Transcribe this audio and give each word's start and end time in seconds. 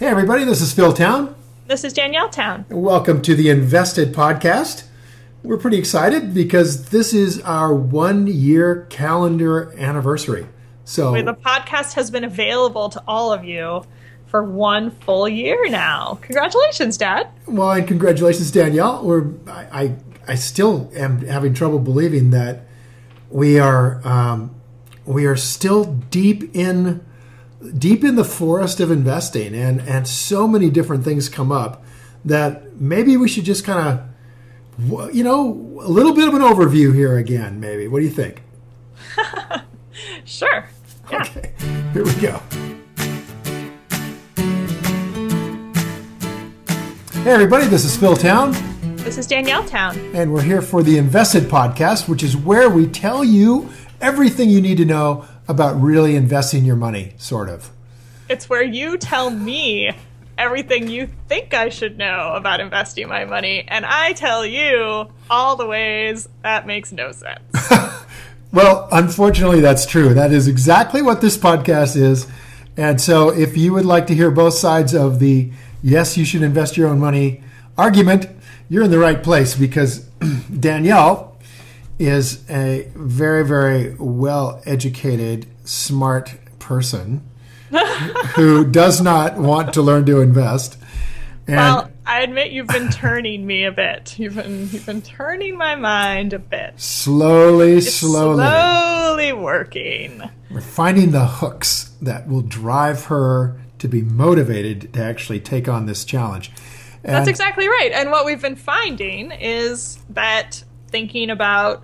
Hey, 0.00 0.06
everybody, 0.06 0.44
this 0.44 0.62
is 0.62 0.72
Phil 0.72 0.94
Town. 0.94 1.34
This 1.66 1.84
is 1.84 1.92
Danielle 1.92 2.30
Town. 2.30 2.64
Welcome 2.70 3.20
to 3.20 3.34
the 3.34 3.50
Invested 3.50 4.14
Podcast. 4.14 4.84
We're 5.42 5.58
pretty 5.58 5.76
excited 5.76 6.32
because 6.32 6.88
this 6.88 7.12
is 7.12 7.38
our 7.42 7.74
one 7.74 8.26
year 8.26 8.86
calendar 8.88 9.74
anniversary. 9.78 10.46
So, 10.86 11.12
Where 11.12 11.22
the 11.22 11.34
podcast 11.34 11.92
has 11.96 12.10
been 12.10 12.24
available 12.24 12.88
to 12.88 13.02
all 13.06 13.30
of 13.30 13.44
you 13.44 13.84
for 14.24 14.42
one 14.42 14.90
full 14.90 15.28
year 15.28 15.68
now. 15.68 16.18
Congratulations, 16.22 16.96
Dad. 16.96 17.28
well, 17.46 17.72
and 17.72 17.86
congratulations, 17.86 18.50
Danielle. 18.50 19.04
We're, 19.04 19.26
I, 19.48 19.82
I, 19.82 19.96
I 20.28 20.34
still 20.36 20.90
am 20.94 21.26
having 21.26 21.52
trouble 21.52 21.78
believing 21.78 22.30
that 22.30 22.62
we 23.28 23.58
are, 23.58 24.00
um, 24.08 24.54
we 25.04 25.26
are 25.26 25.36
still 25.36 25.84
deep 25.84 26.56
in, 26.56 27.04
deep 27.78 28.04
in 28.04 28.16
the 28.16 28.24
forest 28.24 28.80
of 28.80 28.90
investing, 28.90 29.54
and 29.54 29.80
and 29.82 30.06
so 30.08 30.46
many 30.48 30.70
different 30.70 31.04
things 31.04 31.28
come 31.28 31.50
up 31.52 31.82
that 32.24 32.80
maybe 32.80 33.16
we 33.16 33.28
should 33.28 33.44
just 33.44 33.64
kind 33.64 34.00
of, 34.80 35.14
you 35.14 35.24
know, 35.24 35.78
a 35.82 35.88
little 35.88 36.14
bit 36.14 36.28
of 36.28 36.34
an 36.34 36.42
overview 36.42 36.94
here 36.94 37.16
again. 37.18 37.60
Maybe. 37.60 37.88
What 37.88 37.98
do 38.00 38.04
you 38.04 38.10
think? 38.10 38.42
Sure. 40.24 40.66
Yeah. 41.10 41.22
Okay, 41.22 41.52
here 41.92 42.04
we 42.04 42.14
go. 42.14 42.40
Hey, 47.22 47.32
everybody, 47.32 47.66
this 47.66 47.84
is 47.84 47.94
Phil 47.96 48.16
Town, 48.16 48.52
This 48.96 49.18
is 49.18 49.26
Danielle 49.26 49.64
Town. 49.64 49.94
and 50.14 50.32
we're 50.32 50.40
here 50.42 50.62
for 50.62 50.82
the 50.82 50.96
Invested 50.96 51.44
Podcast, 51.44 52.08
which 52.08 52.22
is 52.22 52.34
where 52.34 52.70
we 52.70 52.86
tell 52.86 53.22
you 53.22 53.68
everything 54.00 54.48
you 54.48 54.62
need 54.62 54.78
to 54.78 54.86
know 54.86 55.26
about 55.48 55.80
really 55.80 56.16
investing 56.16 56.64
your 56.64 56.76
money, 56.76 57.14
sort 57.18 57.48
of. 57.48 57.70
It's 58.28 58.48
where 58.48 58.62
you 58.62 58.96
tell 58.96 59.30
me 59.30 59.90
everything 60.38 60.88
you 60.88 61.08
think 61.28 61.52
I 61.52 61.68
should 61.68 61.98
know 61.98 62.32
about 62.34 62.60
investing 62.60 63.08
my 63.08 63.24
money, 63.24 63.64
and 63.66 63.84
I 63.84 64.12
tell 64.12 64.46
you 64.46 65.08
all 65.28 65.56
the 65.56 65.66
ways 65.66 66.28
that 66.42 66.66
makes 66.66 66.92
no 66.92 67.12
sense. 67.12 67.70
Well, 68.52 68.88
unfortunately, 68.90 69.60
that's 69.60 69.86
true. 69.86 70.12
That 70.12 70.32
is 70.32 70.48
exactly 70.48 71.02
what 71.02 71.20
this 71.20 71.36
podcast 71.36 71.94
is. 71.94 72.26
And 72.76 73.00
so, 73.00 73.28
if 73.28 73.56
you 73.56 73.72
would 73.74 73.84
like 73.84 74.08
to 74.08 74.14
hear 74.14 74.30
both 74.30 74.54
sides 74.54 74.92
of 74.92 75.20
the 75.20 75.52
yes, 75.82 76.16
you 76.16 76.24
should 76.24 76.42
invest 76.42 76.76
your 76.76 76.88
own 76.88 76.98
money 76.98 77.42
argument, 77.78 78.26
you're 78.68 78.84
in 78.84 78.90
the 78.90 78.98
right 78.98 79.22
place 79.22 79.54
because 79.54 80.00
Danielle 80.60 81.29
is 82.00 82.42
a 82.48 82.90
very, 82.94 83.44
very 83.44 83.94
well 83.98 84.62
educated, 84.64 85.46
smart 85.64 86.34
person 86.58 87.28
who 88.34 88.64
does 88.64 89.02
not 89.02 89.36
want 89.36 89.74
to 89.74 89.82
learn 89.82 90.06
to 90.06 90.20
invest. 90.22 90.78
And 91.46 91.56
well, 91.56 91.90
I 92.06 92.22
admit 92.22 92.52
you've 92.52 92.68
been 92.68 92.90
turning 92.90 93.46
me 93.46 93.64
a 93.64 93.72
bit. 93.72 94.18
You've 94.18 94.36
been 94.36 94.60
you've 94.70 94.86
been 94.86 95.02
turning 95.02 95.56
my 95.58 95.76
mind 95.76 96.32
a 96.32 96.38
bit. 96.38 96.80
slowly, 96.80 97.74
It's 97.74 97.94
slowly, 97.94 98.44
slowly 98.44 99.32
working. 99.34 100.22
we're 100.50 100.60
finding 100.62 101.10
the 101.10 101.26
hooks 101.26 101.90
that 102.00 102.26
will 102.28 102.42
drive 102.42 103.04
her 103.06 103.60
to 103.78 103.88
be 103.88 104.00
motivated 104.02 104.92
to 104.94 105.02
actually 105.02 105.40
take 105.40 105.68
on 105.68 105.84
this 105.86 106.04
challenge. 106.04 106.50
And 107.04 107.14
That's 107.14 107.28
exactly 107.28 107.68
right. 107.68 107.90
And 107.92 108.10
what 108.10 108.24
we've 108.24 108.40
been 108.42 108.56
finding 108.56 109.32
is 109.32 109.98
that 110.10 110.62
thinking 110.88 111.30
about 111.30 111.82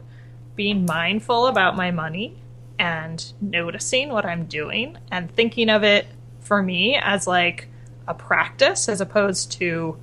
being 0.57 0.87
mindful 0.87 1.47
about 1.47 1.77
my 1.77 1.91
money 1.91 2.37
and 2.79 3.33
noticing 3.41 4.09
what 4.09 4.27
I'm 4.27 4.47
doing 4.47 4.99
and 5.11 5.31
thinking 5.31 5.71
of 5.71 5.85
it 5.85 6.07
for 6.41 6.63
me 6.63 6.97
as 6.97 7.27
like 7.27 7.69
a 8.09 8.15
practice 8.15 8.89
as 8.89 9.01
opposed 9.01 9.53
to 9.53 9.99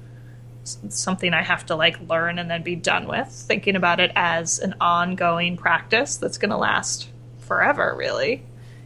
something 0.63 1.33
I 1.33 1.43
have 1.43 1.65
to 1.67 1.75
like 1.75 1.99
learn 2.09 2.39
and 2.39 2.49
then 2.49 2.63
be 2.63 2.75
done 2.75 3.07
with, 3.07 3.27
thinking 3.27 3.75
about 3.75 3.99
it 3.99 4.11
as 4.15 4.59
an 4.59 4.75
ongoing 4.79 5.57
practice 5.57 6.17
that's 6.17 6.37
going 6.37 6.51
to 6.51 6.57
last 6.57 7.09
forever, 7.39 7.93
really, 7.97 8.43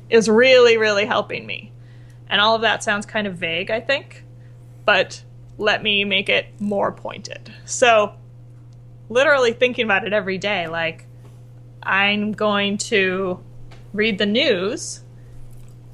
is 0.10 0.30
really, 0.30 0.78
really 0.78 1.06
helping 1.06 1.46
me. 1.46 1.72
And 2.30 2.42
all 2.42 2.56
of 2.56 2.62
that 2.62 2.84
sounds 2.84 3.06
kind 3.06 3.28
of 3.28 3.36
vague, 3.36 3.72
I 3.72 3.80
think, 3.80 4.24
but 4.86 5.24
let 5.58 5.82
me 5.82 6.04
make 6.04 6.30
it 6.30 6.48
more 6.60 6.92
pointed. 6.92 7.54
So, 7.66 8.14
literally 9.10 9.54
thinking 9.54 9.86
about 9.86 10.06
it 10.06 10.14
every 10.14 10.38
day, 10.38 10.68
like, 10.68 11.07
I'm 11.88 12.34
going 12.34 12.78
to 12.80 13.40
read 13.94 14.18
the 14.18 14.26
news. 14.26 15.02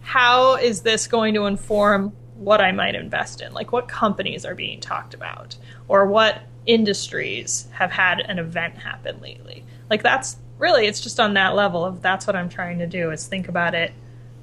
How 0.01 0.55
is 0.55 0.81
this 0.81 1.05
going 1.05 1.35
to 1.35 1.45
inform 1.45 2.13
what 2.35 2.59
I 2.59 2.71
might 2.71 2.95
invest 2.95 3.41
in? 3.41 3.53
Like, 3.53 3.71
what 3.71 3.87
companies 3.87 4.43
are 4.43 4.55
being 4.55 4.81
talked 4.81 5.13
about? 5.13 5.55
Or 5.87 6.07
what 6.07 6.41
industries 6.65 7.67
have 7.71 7.91
had 7.91 8.21
an 8.21 8.39
event 8.39 8.79
happen 8.79 9.21
lately? 9.21 9.63
Like, 9.89 10.01
that's 10.01 10.37
really, 10.57 10.87
it's 10.87 10.99
just 10.99 11.19
on 11.19 11.35
that 11.35 11.53
level 11.55 11.85
of 11.85 12.01
that's 12.01 12.25
what 12.25 12.35
I'm 12.35 12.49
trying 12.49 12.79
to 12.79 12.87
do 12.87 13.11
is 13.11 13.27
think 13.27 13.47
about 13.47 13.75
it 13.75 13.93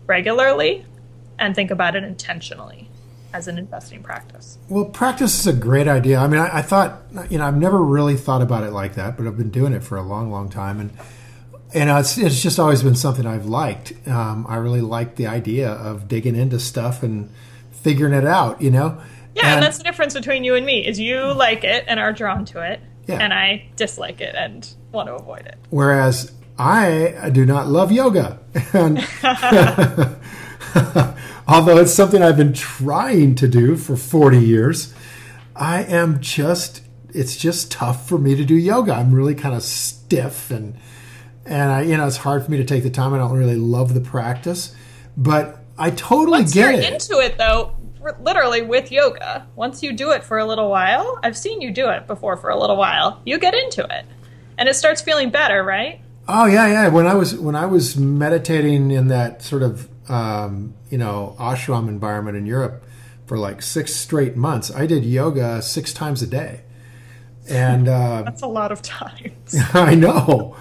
regularly 0.07 0.87
and 1.39 1.55
think 1.55 1.73
about 1.73 1.97
it 1.97 2.05
intentionally 2.05 2.89
as 3.33 3.49
an 3.49 3.59
investing 3.59 4.03
practice. 4.05 4.57
Well, 4.69 4.85
practice 4.85 5.41
is 5.41 5.47
a 5.49 5.53
great 5.53 5.89
idea. 5.89 6.19
I 6.19 6.29
mean, 6.29 6.41
I, 6.41 6.59
I 6.59 6.63
thought, 6.63 7.03
you 7.29 7.39
know, 7.39 7.45
I've 7.45 7.57
never 7.57 7.83
really 7.83 8.17
thought 8.17 8.41
about 8.41 8.63
it 8.63 8.71
like 8.71 8.95
that, 8.95 9.17
but 9.17 9.27
I've 9.27 9.37
been 9.37 9.51
doing 9.51 9.73
it 9.73 9.83
for 9.83 9.99
a 9.99 10.03
long, 10.03 10.31
long 10.31 10.49
time, 10.49 10.79
and 10.79 10.91
and 11.75 11.91
uh, 11.91 11.97
it's, 11.97 12.19
it's 12.19 12.43
just 12.43 12.59
always 12.59 12.83
been 12.83 12.95
something 12.95 13.27
I've 13.27 13.47
liked. 13.47 13.93
Um, 14.09 14.47
I 14.49 14.57
really 14.57 14.81
like 14.81 15.17
the 15.17 15.27
idea 15.27 15.71
of 15.71 16.09
digging 16.09 16.37
into 16.37 16.59
stuff 16.59 17.03
and 17.03 17.31
figuring 17.71 18.13
it 18.13 18.27
out. 18.27 18.61
You 18.61 18.71
know. 18.71 19.01
Yeah, 19.35 19.55
and, 19.55 19.63
that's 19.63 19.79
the 19.79 19.85
difference 19.85 20.15
between 20.15 20.45
you 20.45 20.57
and 20.57 20.67
me 20.67 20.87
is 20.87 20.99
you 20.99 21.33
like 21.33 21.63
it 21.63 21.85
and 21.87 22.01
are 22.01 22.13
drawn 22.13 22.45
to 22.47 22.61
it, 22.61 22.81
Yeah. 23.07 23.19
and 23.19 23.33
I 23.33 23.69
dislike 23.77 24.21
it 24.21 24.35
and 24.35 24.69
want 24.91 25.09
to 25.09 25.15
avoid 25.15 25.47
it. 25.47 25.57
Whereas 25.71 26.33
I 26.59 27.31
do 27.33 27.47
not 27.47 27.69
love 27.69 27.93
yoga, 27.93 28.41
and 28.73 28.99
although 31.49 31.79
it's 31.79 31.95
something 31.95 32.23
I've 32.23 32.37
been 32.37 32.53
trying 32.53 33.35
to 33.37 33.49
do 33.49 33.77
for 33.77 33.97
forty 33.97 34.41
years, 34.41 34.93
I 35.55 35.85
am 35.85 36.21
just 36.21 36.83
it's 37.13 37.37
just 37.37 37.73
tough 37.73 38.09
for 38.09 38.19
me 38.19 38.35
to 38.35 38.45
do 38.45 38.55
yoga. 38.55 38.95
I'm 38.95 39.13
really 39.13 39.35
kind 39.35 39.55
of 39.55 39.63
stiff 39.63 40.51
and 40.51 40.77
and 41.51 41.71
I 41.71 41.83
you 41.83 41.97
know 41.99 42.07
it's 42.07 42.17
hard 42.17 42.45
for 42.45 42.51
me 42.51 42.57
to 42.57 42.65
take 42.65 42.83
the 42.83 42.91
time. 42.91 43.13
I 43.13 43.19
don't 43.19 43.37
really 43.37 43.57
love 43.57 43.93
the 43.93 44.01
practice, 44.01 44.75
but 45.17 45.59
I 45.79 45.91
totally 45.91 46.39
Once 46.41 46.55
get 46.55 46.75
you're 46.75 46.81
it. 46.83 46.93
into 46.93 47.19
it, 47.19 47.37
though, 47.39 47.75
literally 48.21 48.63
with 48.63 48.91
yoga, 48.93 49.47
once 49.57 49.83
you 49.83 49.93
do 49.93 50.11
it 50.13 50.23
for 50.25 50.39
a 50.39 50.45
little 50.45 50.71
while, 50.71 51.19
I've 51.23 51.37
seen 51.37 51.61
you 51.61 51.71
do 51.71 51.89
it 51.91 52.07
before 52.07 52.37
for 52.37 52.51
a 52.51 52.59
little 52.59 52.77
while. 52.77 53.21
You 53.27 53.39
get 53.39 53.55
into 53.55 53.83
it, 53.85 54.05
and 54.59 54.69
it 54.69 54.75
starts 54.75 55.01
feeling 55.03 55.31
better, 55.31 55.63
right? 55.65 56.01
Oh 56.29 56.47
yeah, 56.47 56.67
yeah. 56.69 56.89
When 56.89 57.07
I 57.07 57.15
was 57.15 57.35
when 57.37 57.57
I 57.57 57.67
was 57.67 57.97
meditating 57.97 58.91
in 58.91 59.09
that 59.09 59.43
sort 59.43 59.63
of 59.63 59.89
um, 60.11 60.75
you 60.89 60.99
know 60.99 61.35
ashram 61.39 61.89
environment 61.89 62.37
in 62.37 62.47
Europe 62.47 62.85
for 63.27 63.39
like 63.39 63.63
six 63.63 63.95
straight 63.95 64.37
months, 64.37 64.71
I 64.75 64.87
did 64.87 65.05
yoga 65.05 65.63
six 65.63 65.93
times 65.93 66.21
a 66.23 66.27
day, 66.27 66.61
and 67.49 67.89
uh, 67.89 68.23
That's 68.23 68.43
a 68.43 68.47
lot 68.47 68.71
of 68.71 68.83
times. 68.83 69.57
I 69.75 69.95
know, 69.95 70.57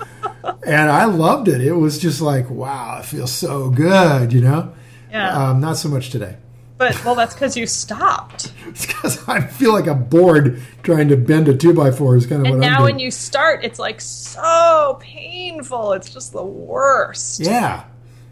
and 0.66 0.90
I 0.90 1.06
loved 1.06 1.48
it. 1.48 1.62
It 1.62 1.74
was 1.74 1.98
just 2.00 2.22
like 2.22 2.50
wow, 2.50 3.00
it 3.00 3.06
feels 3.06 3.32
so 3.32 3.70
good, 3.70 4.34
you 4.34 4.42
know. 4.42 4.74
Yeah, 5.12 5.50
Um, 5.50 5.60
not 5.62 5.78
so 5.78 5.90
much 5.90 6.10
today. 6.12 6.38
but 6.78 7.04
well, 7.04 7.16
that's 7.16 7.34
because 7.34 7.58
you 7.58 7.66
stopped. 7.68 8.54
It's 8.68 8.86
because 8.86 9.28
I 9.28 9.42
feel 9.42 9.74
like 9.74 9.88
a 9.88 9.96
board 9.96 10.62
trying 10.84 11.08
to 11.10 11.18
bend 11.18 11.48
a 11.48 11.56
two 11.58 11.74
by 11.74 11.90
four 11.92 12.16
is 12.16 12.28
kind 12.28 12.42
of 12.42 12.46
And 12.48 12.60
what 12.60 12.66
I'm 12.66 12.72
now, 12.72 12.78
doing. 12.80 12.92
when 12.96 13.00
you 13.00 13.10
start, 13.10 13.64
it's 13.66 13.80
like 13.80 14.00
so 14.00 14.98
painful. 15.02 15.94
It's 15.94 16.12
just 16.14 16.32
the 16.34 16.44
worst. 16.44 17.40
yeah, 17.40 17.86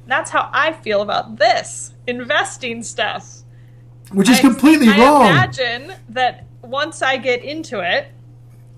That's 0.05 0.29
how 0.29 0.49
I 0.53 0.73
feel 0.73 1.01
about 1.01 1.37
this 1.37 1.93
investing 2.05 2.83
stuff. 2.83 3.37
which 4.11 4.29
is 4.29 4.37
I- 4.37 4.41
completely 4.41 4.89
I 4.89 4.99
wrong. 4.99 5.25
imagine 5.31 5.93
that 6.09 6.45
once 6.61 7.01
I 7.01 7.17
get 7.17 7.43
into 7.43 7.79
it, 7.79 8.07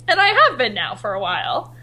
and 0.07 0.19
I 0.19 0.27
have 0.27 0.57
been 0.57 0.73
now 0.73 0.95
for 0.95 1.13
a 1.13 1.19
while, 1.19 1.75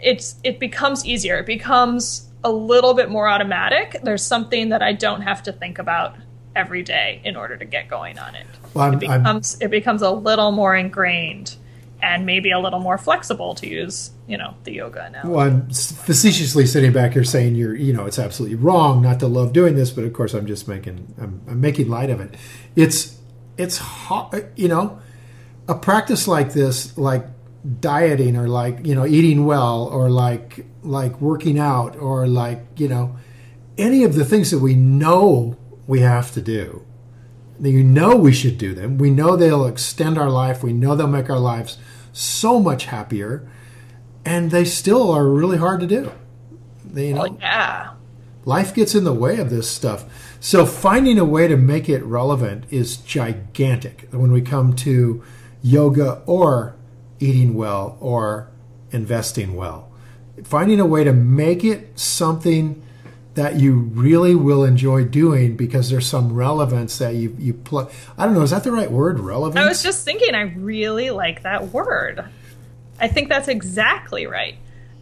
it's 0.00 0.36
it 0.44 0.58
becomes 0.58 1.04
easier. 1.06 1.38
It 1.38 1.46
becomes 1.46 2.28
a 2.44 2.50
little 2.50 2.94
bit 2.94 3.10
more 3.10 3.28
automatic. 3.28 3.98
There's 4.02 4.22
something 4.22 4.68
that 4.68 4.82
I 4.82 4.92
don't 4.92 5.22
have 5.22 5.42
to 5.44 5.52
think 5.52 5.78
about 5.78 6.16
every 6.54 6.82
day 6.82 7.20
in 7.24 7.36
order 7.36 7.56
to 7.56 7.64
get 7.64 7.88
going 7.88 8.18
on 8.18 8.34
it. 8.34 8.46
Well, 8.74 8.84
I'm- 8.84 8.94
it 9.02 9.08
I'm- 9.08 9.22
becomes 9.22 9.58
it 9.60 9.70
becomes 9.70 10.02
a 10.02 10.10
little 10.10 10.52
more 10.52 10.76
ingrained 10.76 11.56
and 12.02 12.26
maybe 12.26 12.50
a 12.50 12.58
little 12.58 12.78
more 12.78 12.98
flexible 12.98 13.54
to 13.54 13.66
use, 13.66 14.10
you 14.28 14.36
know, 14.36 14.54
the 14.64 14.72
yoga 14.74 15.08
now. 15.10 15.22
Well, 15.30 15.40
I'm 15.46 15.70
facetiously 15.70 16.66
sitting 16.66 16.92
back 16.92 17.14
here 17.14 17.24
saying 17.24 17.54
you're, 17.54 17.74
you 17.74 17.94
know, 17.94 18.04
it's 18.04 18.18
absolutely 18.18 18.56
wrong 18.56 19.00
not 19.00 19.18
to 19.20 19.26
love 19.26 19.54
doing 19.54 19.76
this, 19.76 19.90
but 19.90 20.04
of 20.04 20.12
course 20.12 20.34
I'm 20.34 20.46
just 20.46 20.68
making, 20.68 21.14
I'm, 21.18 21.40
I'm 21.48 21.60
making 21.60 21.88
light 21.88 22.10
of 22.10 22.20
it. 22.20 22.34
It's, 22.76 23.18
it's 23.56 23.78
hard, 23.78 24.52
you 24.56 24.68
know, 24.68 24.98
a 25.68 25.74
practice 25.74 26.28
like 26.28 26.52
this, 26.52 26.96
like 26.98 27.26
dieting 27.80 28.36
or 28.36 28.48
like, 28.48 28.86
you 28.86 28.94
know, 28.94 29.06
eating 29.06 29.44
well 29.46 29.84
or 29.86 30.10
like, 30.10 30.66
like 30.82 31.20
working 31.20 31.58
out 31.58 31.96
or 31.96 32.26
like, 32.26 32.64
you 32.76 32.88
know, 32.88 33.16
any 33.78 34.04
of 34.04 34.14
the 34.14 34.24
things 34.24 34.50
that 34.50 34.58
we 34.58 34.74
know 34.74 35.56
we 35.86 36.00
have 36.00 36.32
to 36.32 36.40
do. 36.40 36.84
You 37.60 37.82
know 37.82 38.16
we 38.16 38.32
should 38.32 38.58
do 38.58 38.74
them. 38.74 38.98
We 38.98 39.10
know 39.10 39.36
they'll 39.36 39.66
extend 39.66 40.18
our 40.18 40.30
life. 40.30 40.62
We 40.62 40.72
know 40.72 40.94
they'll 40.94 41.06
make 41.06 41.30
our 41.30 41.38
lives 41.38 41.78
so 42.12 42.60
much 42.60 42.86
happier, 42.86 43.48
and 44.24 44.50
they 44.50 44.64
still 44.64 45.10
are 45.10 45.26
really 45.26 45.56
hard 45.56 45.80
to 45.80 45.86
do. 45.86 46.12
They, 46.84 47.08
you 47.08 47.14
oh, 47.14 47.16
know, 47.16 47.22
Well, 47.22 47.38
yeah. 47.40 47.90
life 48.44 48.74
gets 48.74 48.94
in 48.94 49.04
the 49.04 49.12
way 49.12 49.38
of 49.38 49.48
this 49.50 49.70
stuff. 49.70 50.04
So 50.38 50.66
finding 50.66 51.18
a 51.18 51.24
way 51.24 51.48
to 51.48 51.56
make 51.56 51.88
it 51.88 52.04
relevant 52.04 52.64
is 52.70 52.98
gigantic 52.98 54.08
when 54.10 54.32
we 54.32 54.42
come 54.42 54.74
to 54.76 55.22
yoga 55.62 56.22
or 56.26 56.75
eating 57.18 57.54
well 57.54 57.96
or 58.00 58.48
investing 58.90 59.54
well. 59.54 59.90
Finding 60.44 60.80
a 60.80 60.86
way 60.86 61.04
to 61.04 61.12
make 61.12 61.64
it 61.64 61.98
something 61.98 62.82
that 63.36 63.56
you 63.56 63.74
really 63.74 64.34
will 64.34 64.64
enjoy 64.64 65.04
doing 65.04 65.56
because 65.56 65.90
there's 65.90 66.06
some 66.06 66.32
relevance 66.32 66.98
that 66.98 67.14
you 67.14 67.36
you 67.38 67.52
plug. 67.52 67.90
I 68.18 68.24
don't 68.24 68.34
know. 68.34 68.42
Is 68.42 68.50
that 68.50 68.64
the 68.64 68.72
right 68.72 68.90
word? 68.90 69.20
Relevance. 69.20 69.64
I 69.64 69.68
was 69.68 69.82
just 69.82 70.04
thinking, 70.04 70.34
I 70.34 70.42
really 70.42 71.10
like 71.10 71.42
that 71.42 71.68
word. 71.72 72.24
I 72.98 73.08
think 73.08 73.28
that's 73.28 73.48
exactly 73.48 74.26
right. 74.26 74.56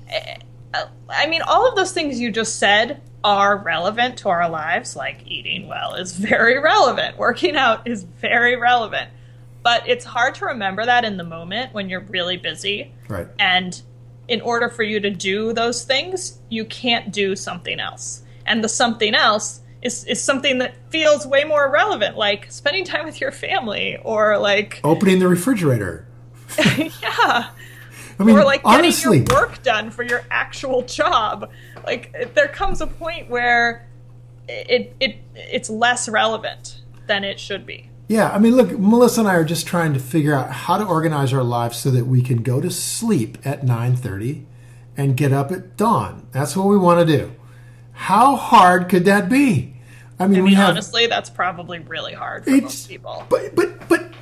Eh, 0.09 0.39
uh, 0.75 0.87
I 1.09 1.29
mean, 1.29 1.43
all 1.43 1.69
of 1.69 1.77
those 1.77 1.93
things 1.93 2.19
you 2.19 2.33
just 2.33 2.59
said 2.59 3.01
are 3.23 3.57
relevant 3.57 4.19
to 4.19 4.29
our 4.29 4.49
lives. 4.51 4.97
Like 4.97 5.25
eating 5.27 5.69
well 5.69 5.95
is 5.95 6.13
very 6.13 6.59
relevant, 6.63 7.17
working 7.17 7.57
out 7.57 7.87
is 7.87 8.03
very 8.03 8.57
relevant. 8.57 9.11
But 9.65 9.89
it's 9.89 10.05
hard 10.05 10.37
to 10.37 10.45
remember 10.45 10.87
that 10.87 11.05
in 11.05 11.17
the 11.17 11.25
moment 11.25 11.75
when 11.75 11.89
you're 11.89 12.03
really 12.03 12.37
busy. 12.37 12.93
right. 13.09 13.27
And 13.41 13.81
in 14.29 14.41
order 14.41 14.69
for 14.69 14.83
you 14.83 15.01
to 15.01 15.11
do 15.11 15.53
those 15.53 15.85
things, 15.85 16.39
you 16.51 16.65
can't 16.67 17.13
do 17.13 17.35
something 17.35 17.81
else. 17.81 18.23
And 18.47 18.63
the 18.63 18.69
something 18.69 19.15
else 19.15 19.63
is, 19.83 20.05
is 20.05 20.23
something 20.23 20.59
that 20.59 20.75
feels 20.91 21.27
way 21.27 21.45
more 21.45 21.71
relevant, 21.71 22.17
like 22.17 22.53
spending 22.53 22.85
time 22.85 23.07
with 23.07 23.21
your 23.21 23.33
family 23.33 23.99
or 24.03 24.39
like, 24.39 24.81
Opening 24.85 25.19
the 25.19 25.29
refrigerator. 25.29 26.07
yeah, 26.77 27.51
I 28.19 28.25
mean, 28.25 28.37
or 28.37 28.45
like 28.45 28.63
getting 28.63 28.81
honestly, 28.81 29.19
your 29.19 29.41
work 29.41 29.63
done 29.63 29.91
for 29.91 30.03
your 30.03 30.25
actual 30.31 30.83
job. 30.83 31.51
Like 31.85 32.35
there 32.35 32.49
comes 32.49 32.81
a 32.81 32.87
point 32.87 33.29
where 33.29 33.89
it, 34.49 34.95
it 35.01 35.19
it's 35.35 35.69
less 35.69 36.09
relevant 36.09 36.83
than 37.07 37.25
it 37.25 37.41
should 37.41 37.67
be. 37.67 37.91
Yeah, 38.07 38.31
I 38.31 38.39
mean, 38.39 38.55
look, 38.57 38.79
Melissa 38.79 39.21
and 39.21 39.29
I 39.29 39.35
are 39.35 39.45
just 39.45 39.67
trying 39.67 39.95
to 39.95 40.01
figure 40.01 40.35
out 40.35 40.51
how 40.51 40.77
to 40.77 40.85
organize 40.85 41.33
our 41.33 41.43
lives 41.43 41.79
so 41.79 41.91
that 41.91 42.07
we 42.07 42.21
can 42.23 42.43
go 42.43 42.61
to 42.61 42.71
sleep 42.71 43.39
at 43.45 43.65
9:30 43.65 44.45
and 44.97 45.17
get 45.17 45.33
up 45.33 45.51
at 45.51 45.77
dawn. 45.77 46.27
That's 46.33 46.55
what 46.57 46.67
we 46.67 46.77
want 46.77 47.07
to 47.07 47.17
do. 47.19 47.33
How 47.93 48.37
hard 48.37 48.89
could 48.89 49.05
that 49.07 49.29
be? 49.29 49.75
I 50.19 50.27
mean, 50.27 50.39
I 50.41 50.43
mean, 50.43 50.55
have 50.55 50.71
honestly, 50.71 51.07
that's 51.07 51.31
probably 51.31 51.79
really 51.81 52.13
hard 52.13 52.45
for 52.45 52.51
most 52.51 52.89
people. 52.89 53.25
but 53.29 53.55
but 53.57 53.89
but 53.89 54.13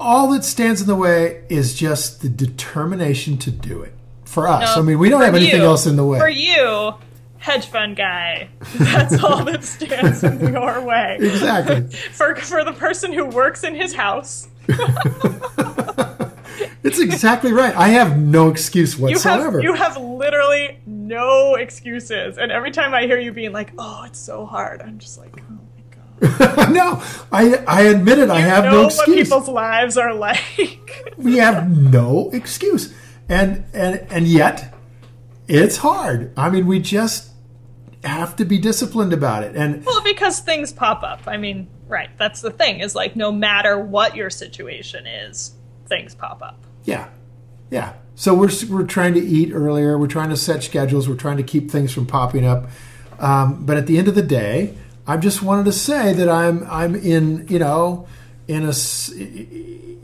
all 0.00 0.30
that 0.32 0.44
stands 0.44 0.80
in 0.80 0.86
the 0.86 0.94
way 0.96 1.44
is 1.48 1.74
just 1.74 2.22
the 2.22 2.28
determination 2.28 3.36
to 3.38 3.50
do 3.50 3.82
it. 3.82 3.92
For 4.24 4.48
us, 4.48 4.74
No, 4.74 4.82
I 4.82 4.84
mean, 4.86 4.98
we 4.98 5.10
don't 5.10 5.20
have 5.20 5.34
anything 5.34 5.60
you- 5.60 5.66
else 5.66 5.84
in 5.86 5.96
the 5.96 6.04
way. 6.04 6.18
For 6.18 6.28
you, 6.28 6.94
hedge 7.42 7.66
fund 7.66 7.96
guy, 7.96 8.48
that's 8.78 9.22
all 9.22 9.44
that 9.44 9.64
stands 9.74 10.22
in 10.24 10.52
your 10.52 10.80
way. 10.80 11.16
Exactly. 11.20 11.82
For 12.12 12.34
for 12.36 12.64
the 12.64 12.72
person 12.72 13.12
who 13.12 13.26
works 13.26 13.64
in 13.64 13.74
his 13.74 13.92
house, 13.94 14.48
It's 16.84 16.98
exactly 17.00 17.52
right. 17.52 17.74
I 17.76 17.88
have 17.88 18.18
no 18.18 18.48
excuse 18.48 18.96
you 18.98 19.04
whatsoever. 19.04 19.52
have 19.58 19.62
you 19.62 19.74
have 19.74 19.96
literally 19.96 20.80
no 20.84 21.54
excuses. 21.54 22.38
And 22.38 22.50
every 22.50 22.70
time 22.72 22.92
I 22.92 23.02
hear 23.02 23.18
you 23.20 23.32
being 23.32 23.52
like, 23.52 23.72
"Oh, 23.78 24.02
it's 24.04 24.18
so 24.18 24.44
hard," 24.44 24.82
I'm 24.82 24.98
just 24.98 25.16
like, 25.18 25.32
"Oh 25.48 25.58
my 25.76 26.48
god." 26.58 26.72
no, 26.72 27.02
I 27.30 27.54
I 27.68 27.82
admit 27.82 28.18
it. 28.18 28.30
I 28.30 28.40
have 28.40 28.64
no 28.64 28.82
what 28.82 28.94
excuse. 28.94 29.28
people's 29.28 29.48
lives 29.48 29.96
are 29.96 30.12
like. 30.12 31.04
we 31.16 31.36
have 31.38 31.70
no 31.70 32.30
excuse 32.32 32.92
and 33.28 33.64
and 33.72 34.04
and 34.10 34.26
yet 34.26 34.74
it's 35.48 35.76
hard 35.78 36.32
i 36.36 36.50
mean 36.50 36.66
we 36.66 36.78
just 36.80 37.30
have 38.04 38.36
to 38.36 38.44
be 38.44 38.58
disciplined 38.58 39.12
about 39.12 39.44
it 39.44 39.54
and 39.56 39.84
well, 39.84 40.02
because 40.02 40.40
things 40.40 40.72
pop 40.72 41.02
up. 41.02 41.20
I 41.26 41.36
mean, 41.36 41.68
right? 41.86 42.10
That's 42.18 42.40
the 42.40 42.50
thing. 42.50 42.80
Is 42.80 42.94
like 42.94 43.14
no 43.16 43.30
matter 43.32 43.78
what 43.78 44.16
your 44.16 44.30
situation 44.30 45.06
is, 45.06 45.54
things 45.86 46.14
pop 46.14 46.42
up. 46.42 46.64
yeah 46.84 47.08
yeah 47.70 47.92
so 48.14 48.34
we're 48.34 48.50
we're 48.70 48.86
trying 48.86 49.14
to 49.14 49.20
eat 49.20 49.52
earlier 49.52 49.98
we're 49.98 50.06
trying 50.06 50.28
to 50.30 50.36
set 50.36 50.62
schedules 50.62 51.08
we're 51.08 51.14
trying 51.14 51.36
to 51.36 51.42
keep 51.42 51.70
things 51.70 51.92
from 51.92 52.06
popping 52.06 52.46
up 52.46 52.66
um, 53.18 53.64
but 53.66 53.76
at 53.76 53.86
the 53.86 53.98
end 53.98 54.08
of 54.08 54.14
the 54.14 54.22
day 54.22 54.74
i 55.06 55.16
just 55.16 55.42
wanted 55.42 55.64
to 55.64 55.72
say 55.72 56.12
that 56.12 56.28
i'm 56.28 56.66
i'm 56.70 56.94
in 56.94 57.46
you 57.48 57.58
know 57.58 58.06
in 58.48 58.62
a 58.64 58.72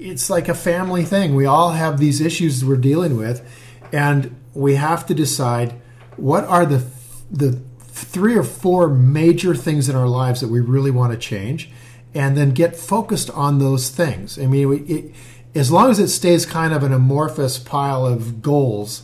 it's 0.01 0.29
like 0.29 0.49
a 0.49 0.55
family 0.55 1.05
thing 1.05 1.35
we 1.35 1.47
all 1.47 1.71
have 1.71 1.99
these 1.99 2.21
issues 2.21 2.65
we're 2.65 2.77
dealing 2.77 3.17
with 3.17 3.41
and 3.93 4.35
we 4.55 4.75
have 4.75 5.07
to 5.07 5.15
decide 5.15 5.73
what 6.17 6.45
are 6.45 6.67
the 6.67 6.85
the 7.31 7.61
three 8.05 8.35
or 8.35 8.45
four 8.45 8.89
major 8.89 9.55
things 9.55 9.89
in 9.89 9.97
our 9.97 10.09
lives 10.09 10.41
that 10.41 10.49
we 10.49 10.61
really 10.61 10.91
want 10.91 11.13
to 11.13 11.19
change 11.19 11.71
and 12.15 12.37
then 12.37 12.53
get 12.53 12.77
focused 12.77 13.31
on 13.31 13.59
those 13.59 13.91
things. 13.91 14.39
I 14.39 14.47
mean 14.47 14.69
we, 14.69 14.77
it, 14.81 15.15
as 15.55 15.71
long 15.71 15.91
as 15.91 15.99
it 15.99 16.09
stays 16.09 16.47
kind 16.47 16.73
of 16.73 16.83
an 16.83 16.93
amorphous 16.93 17.59
pile 17.59 18.07
of 18.07 18.43
goals 18.43 19.03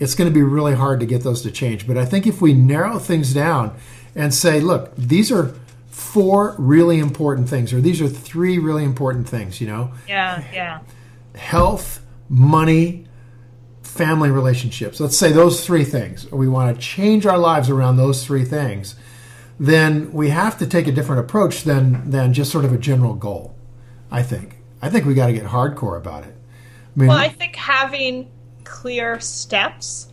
it's 0.00 0.16
going 0.16 0.28
to 0.28 0.34
be 0.34 0.42
really 0.42 0.74
hard 0.74 0.98
to 0.98 1.06
get 1.06 1.22
those 1.22 1.42
to 1.42 1.50
change. 1.50 1.86
But 1.86 1.96
i 1.96 2.04
think 2.04 2.26
if 2.26 2.40
we 2.40 2.54
narrow 2.54 2.98
things 2.98 3.32
down 3.32 3.76
and 4.14 4.34
say 4.34 4.60
look 4.60 4.94
these 4.96 5.30
are 5.30 5.54
four 5.88 6.56
really 6.58 6.98
important 6.98 7.48
things 7.48 7.72
or 7.72 7.80
these 7.80 8.00
are 8.00 8.08
three 8.08 8.58
really 8.58 8.84
important 8.84 9.28
things 9.28 9.60
you 9.60 9.66
know? 9.66 9.92
Yeah, 10.08 10.42
yeah. 10.52 10.80
health, 11.34 12.00
money, 12.28 13.06
family 13.92 14.30
relationships. 14.30 15.00
Let's 15.00 15.18
say 15.18 15.32
those 15.32 15.66
three 15.66 15.84
things. 15.84 16.30
We 16.32 16.48
want 16.48 16.74
to 16.74 16.82
change 16.82 17.26
our 17.26 17.36
lives 17.36 17.68
around 17.68 17.98
those 17.98 18.24
three 18.24 18.44
things. 18.44 18.94
Then 19.60 20.12
we 20.12 20.30
have 20.30 20.56
to 20.58 20.66
take 20.66 20.86
a 20.86 20.92
different 20.92 21.20
approach 21.20 21.64
than 21.64 22.10
than 22.10 22.32
just 22.32 22.50
sort 22.50 22.64
of 22.64 22.72
a 22.72 22.78
general 22.78 23.14
goal. 23.14 23.54
I 24.10 24.22
think. 24.22 24.58
I 24.80 24.88
think 24.88 25.04
we 25.04 25.14
got 25.14 25.26
to 25.26 25.32
get 25.32 25.44
hardcore 25.44 25.98
about 25.98 26.24
it. 26.24 26.34
I 26.34 26.98
mean, 26.98 27.08
Well, 27.08 27.18
I 27.18 27.28
think 27.28 27.54
having 27.54 28.30
clear 28.64 29.20
steps 29.20 30.08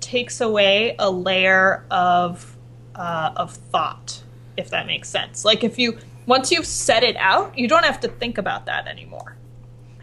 takes 0.00 0.40
away 0.40 0.96
a 0.98 1.10
layer 1.10 1.86
of 1.90 2.56
uh, 2.96 3.32
of 3.36 3.52
thought, 3.52 4.22
if 4.56 4.70
that 4.70 4.86
makes 4.86 5.08
sense. 5.08 5.44
Like 5.44 5.62
if 5.62 5.78
you 5.78 5.98
once 6.26 6.50
you've 6.50 6.66
set 6.66 7.04
it 7.04 7.16
out, 7.16 7.56
you 7.56 7.68
don't 7.68 7.84
have 7.84 8.00
to 8.00 8.08
think 8.08 8.38
about 8.38 8.66
that 8.66 8.88
anymore. 8.88 9.36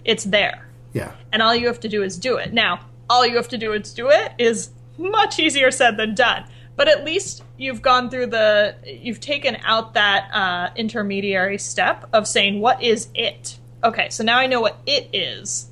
It's 0.06 0.24
there, 0.24 0.69
yeah, 0.94 1.12
and 1.32 1.42
all 1.42 1.56
you 1.56 1.68
have 1.68 1.80
to 1.82 1.90
do 1.90 2.04
is 2.04 2.18
do 2.18 2.38
it. 2.38 2.54
Now, 2.54 2.82
all 3.10 3.26
you 3.26 3.36
have 3.36 3.48
to 3.50 3.58
do 3.58 3.74
is 3.74 3.94
do 3.94 4.10
it 4.10 4.34
is 4.38 4.70
much 4.98 5.40
easier 5.40 5.72
said 5.72 5.98
than 5.98 6.16
done. 6.16 6.46
But 6.76 6.88
at 6.88 7.04
least 7.04 7.44
you've 7.58 7.82
gone 7.82 8.10
through 8.10 8.28
the, 8.28 8.74
you've 8.86 9.20
taken 9.20 9.58
out 9.66 9.96
that 9.96 10.30
uh, 10.34 10.70
intermediary 10.78 11.58
step 11.58 12.08
of 12.14 12.26
saying, 12.26 12.62
what 12.62 12.82
is 12.82 13.10
it? 13.14 13.60
Okay, 13.84 14.08
so 14.10 14.24
now 14.24 14.38
I 14.38 14.48
know 14.48 14.62
what 14.62 14.78
it 14.86 15.10
is. 15.12 15.70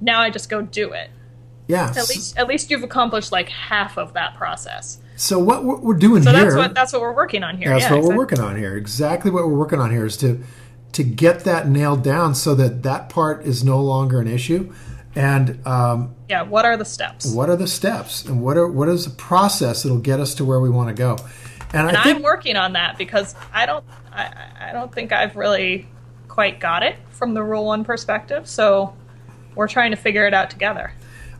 Now 0.00 0.20
I 0.22 0.30
just 0.30 0.48
go 0.48 0.62
do 0.62 0.92
it. 0.92 1.10
yeah. 1.68 1.88
At 1.90 2.08
least, 2.08 2.38
at 2.38 2.48
least 2.48 2.70
you've 2.70 2.82
accomplished 2.82 3.32
like 3.32 3.48
half 3.48 3.98
of 3.98 4.14
that 4.14 4.34
process. 4.34 4.98
So 5.16 5.38
what 5.38 5.64
we're 5.64 5.94
doing 5.94 6.22
So 6.22 6.30
here? 6.32 6.50
So 6.50 6.56
that's 6.56 6.56
what 6.56 6.74
that's 6.74 6.92
what 6.94 7.02
we're 7.02 7.14
working 7.14 7.42
on 7.42 7.58
here. 7.58 7.68
That's 7.68 7.82
yeah, 7.82 7.90
what 7.90 7.98
exactly. 7.98 8.08
we're 8.16 8.18
working 8.22 8.40
on 8.40 8.56
here. 8.56 8.76
Exactly 8.76 9.30
what 9.30 9.46
we're 9.46 9.58
working 9.58 9.78
on 9.78 9.90
here 9.90 10.06
is 10.06 10.16
to 10.18 10.42
to 10.92 11.02
get 11.04 11.40
that 11.44 11.68
nailed 11.68 12.02
down 12.02 12.34
so 12.34 12.54
that 12.56 12.82
that 12.82 13.08
part 13.08 13.44
is 13.44 13.62
no 13.64 13.80
longer 13.80 14.20
an 14.20 14.26
issue. 14.28 14.72
And 15.14 15.64
um, 15.66 16.14
Yeah. 16.28 16.42
What 16.42 16.64
are 16.64 16.76
the 16.76 16.84
steps? 16.84 17.32
what 17.32 17.48
are 17.50 17.56
the 17.56 17.66
steps 17.66 18.24
and 18.24 18.42
what 18.42 18.56
are 18.56 18.68
what 18.68 18.88
is 18.88 19.04
the 19.04 19.10
process 19.10 19.82
that'll 19.82 19.98
get 19.98 20.20
us 20.20 20.34
to 20.36 20.44
where 20.44 20.60
we 20.60 20.70
want 20.70 20.88
to 20.88 20.94
go? 20.94 21.16
And, 21.72 21.88
And 21.88 21.96
I 21.96 22.02
think 22.02 22.16
I'm 22.16 22.22
working 22.22 22.56
on 22.56 22.72
that 22.74 22.98
because 22.98 23.34
I 23.52 23.66
don't, 23.66 23.84
I, 24.12 24.24
I- 24.24 24.46
I 24.70 24.72
don't 24.72 24.92
think 24.94 25.10
I've 25.12 25.34
really 25.36 25.88
quite 26.28 26.60
got 26.60 26.82
it 26.84 26.94
from 27.10 27.34
the 27.34 27.42
rule 27.42 27.64
one 27.66 27.82
perspective. 27.84 28.46
So 28.48 28.94
we're 29.56 29.66
trying 29.68 29.90
to 29.90 29.96
figure 29.96 30.26
it 30.28 30.34
out 30.34 30.48
together. 30.50 30.92